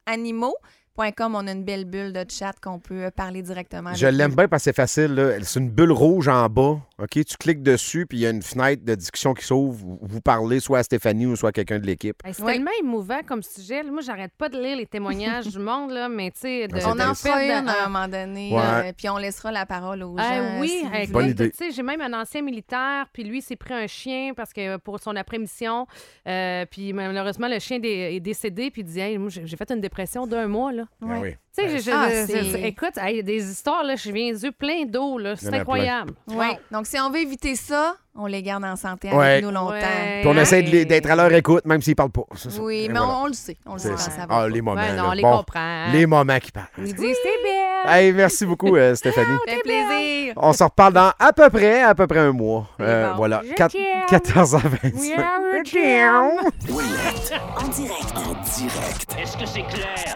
animaux.com. 0.99 1.35
On 1.35 1.47
a 1.47 1.53
une 1.53 1.65
belle 1.65 1.85
bulle 1.85 2.13
de 2.13 2.25
chat 2.29 2.53
qu'on 2.61 2.79
peut 2.79 3.05
euh, 3.05 3.11
parler 3.11 3.43
directement 3.43 3.91
avec 3.91 4.01
Je 4.01 4.07
l'aime 4.07 4.35
bien 4.35 4.49
parce 4.49 4.63
que 4.63 4.65
c'est 4.65 4.77
facile. 4.77 5.15
là. 5.15 5.33
C'est 5.43 5.61
une 5.61 5.71
bulle 5.71 5.93
rouge 5.93 6.29
en 6.29 6.49
bas. 6.49 6.79
OK? 6.99 7.11
Tu 7.25 7.37
cliques 7.39 7.63
dessus, 7.63 8.07
puis 8.07 8.19
il 8.19 8.21
y 8.23 8.27
a 8.27 8.31
une 8.31 8.43
fenêtre 8.43 8.85
de 8.85 8.95
discussion 8.95 9.33
qui 9.35 9.45
s'ouvre. 9.45 9.99
Vous- 10.03 10.21
parlez 10.21 10.59
soit 10.61 10.81
à 10.81 10.83
Stéphanie 10.83 11.27
ou 11.27 11.37
soit 11.37 11.51
à 11.51 11.53
quelqu'un 11.53 11.79
de 11.79 11.87
l'équipe. 11.87 12.17
Hey, 12.25 12.35
c'est 12.35 12.43
Oui. 12.43 12.55
tellement 12.55 12.73
émouvant 12.83 13.21
comme 13.25 13.43
sujet. 13.43 13.83
là. 13.85 13.91
Moi, 13.93 14.03
j'arrête 14.03 14.33
pas 14.37 14.49
de 14.49 14.61
lire 14.61 14.77
les 14.77 14.87
témoignages 14.87 15.47
du 15.47 15.59
monde, 15.61 15.93
là, 15.93 16.09
mais 16.09 16.31
tu 16.33 16.41
sais, 16.41 16.67
de, 16.69 16.75
On 16.85 16.91
en 17.01 17.15
fera 17.15 17.39
fait 17.39 17.49
de- 17.63 17.69
à 17.69 17.85
un 17.85 17.89
moment 17.89 18.09
donné, 18.09 18.53
Ouais. 18.53 18.61
euh, 18.89 18.93
puis 18.97 19.09
on 19.09 19.17
laissera 19.17 19.53
la 19.53 19.65
parole 19.65 20.03
aux 20.03 20.17
gens. 20.19 20.25
Ah 20.27 20.59
oui, 20.61 20.69
si 20.83 21.13
Bonne 21.13 21.23
voulez. 21.23 21.31
idée. 21.33 21.51
tu 21.51 21.57
sais, 21.57 21.71
j'ai 21.71 21.83
même 21.85 22.01
un 22.01 22.13
ancien 22.21 22.43
militaire, 22.43 23.07
puis 23.13 23.23
lui 23.25 23.41
s'est 23.41 23.57
pris 23.57 23.75
un 23.75 23.87
chien 23.87 24.33
parce 24.37 24.53
que 24.53 24.77
pour 24.79 24.99
son 25.01 25.15
après-mission, 25.15 25.87
euh, 26.27 26.67
puis 26.69 26.93
malheureusement 26.93 27.49
le 27.49 27.59
chien 27.61 27.79
est 27.83 28.21
décédé, 28.21 28.71
puis 28.71 28.83
il 28.83 28.85
dit, 28.87 29.01
hey, 29.01 29.19
j'ai 29.45 29.57
fait 29.57 29.71
une 29.71 29.81
dépression 29.81 30.27
d'un 30.27 30.49
mois 30.49 30.73
là. 30.73 30.85
Ah 31.01 31.07
Ouais. 31.07 31.19
oui. 31.23 31.31
Tu 31.57 31.63
sais, 31.65 31.69
j'ai- 31.71 31.81
j'ai- 31.81 31.93
Ah, 31.93 32.09
j'ai- 32.11 32.27
c'est- 32.27 32.61
écoute, 32.63 32.97
hey, 32.99 33.15
il 33.15 33.17
y 33.17 33.21
a 33.21 33.23
des 33.23 33.51
histoires 33.51 33.83
là, 33.85 33.95
je 33.97 34.11
viens 34.13 34.33
les 34.33 34.45
yeux 34.45 34.53
pleins 34.53 34.85
d'eau 34.85 35.19
là, 35.19 35.31
Il 35.31 35.35
y 35.35 35.39
c'est 35.51 35.55
a 35.55 35.61
incroyable. 35.61 36.13
Ouais. 36.29 36.59
Donc, 36.71 36.87
si 36.87 36.99
on 37.01 37.11
veut 37.11 37.19
éviter 37.21 37.55
ça, 37.57 37.95
on 38.17 38.27
les 38.27 38.43
garde 38.43 38.65
en 38.65 38.75
santé 38.77 39.11
Ouais. 39.13 39.27
avec 39.33 39.45
nous 39.45 39.51
longtemps. 39.51 39.71
Ouais. 39.73 40.21
Puis 40.21 40.29
on 40.29 40.37
Hein? 40.37 40.43
essaie 40.43 40.63
de 40.63 40.71
les- 40.71 40.85
d'être 40.85 41.09
à 41.11 41.17
leur 41.17 41.33
écoute, 41.33 41.65
même 41.67 41.81
s'ils 41.83 41.95
parlent 41.97 42.11
pas. 42.11 42.23
C'est 42.37 42.51
ça. 42.51 42.61
Oui, 42.63 42.85
Et 42.85 42.89
mais 42.89 42.99
voilà. 42.99 43.13
on, 43.15 43.23
on 43.23 43.27
le 43.27 43.33
sait. 43.33 43.57
On 43.67 43.73
le 43.75 43.79
sait 43.79 43.89
C'est 43.89 43.95
quand 43.95 43.99
ça. 43.99 44.11
ça 44.11 44.27
va. 44.27 44.37
Ah, 44.43 44.49
les 44.49 44.61
moments. 44.61 44.81
Ouais, 44.81 44.91
non, 44.97 45.03
là. 45.05 45.09
on 45.09 45.13
les 45.13 45.23
Bon, 45.23 45.37
comprend. 45.39 45.87
Les 45.93 46.07
moments 46.07 46.39
qui 46.39 46.51
parlent. 46.53 46.67
Ils 46.79 46.95
disent 46.95 47.17
c'est 47.23 47.43
belle. 47.43 47.91
Hey, 47.93 48.13
merci 48.13 48.45
beaucoup, 48.45 48.75
euh, 48.77 48.95
Stéphanie. 48.97 49.37
Ça 49.47 49.53
fait 49.55 49.63
plaisir. 49.63 50.35
On 50.37 50.53
se 50.53 50.65
reparle 50.65 50.93
dans 50.95 51.13
à 51.19 51.33
peu 51.33 51.49
près, 51.51 51.81
à 51.83 51.95
peu 51.95 52.07
près 52.09 52.19
un 52.21 52.33
mois. 52.33 52.69
Euh, 52.81 53.11
bon. 53.11 53.17
Voilà, 53.17 53.43
Je 53.45 53.53
Quat- 53.55 53.69
t'aime. 53.71 54.05
14h25. 54.09 54.95
We 54.95 55.13
are 55.13 55.25
a 55.25 55.65
jam. 55.65 56.31
Ouellette, 56.69 57.33
En 57.57 57.69
direct. 57.69 58.15
en 58.17 58.59
direct. 58.59 59.17
Est-ce 59.21 59.37
que 59.37 59.47
c'est 59.47 59.63
clair? 59.63 60.15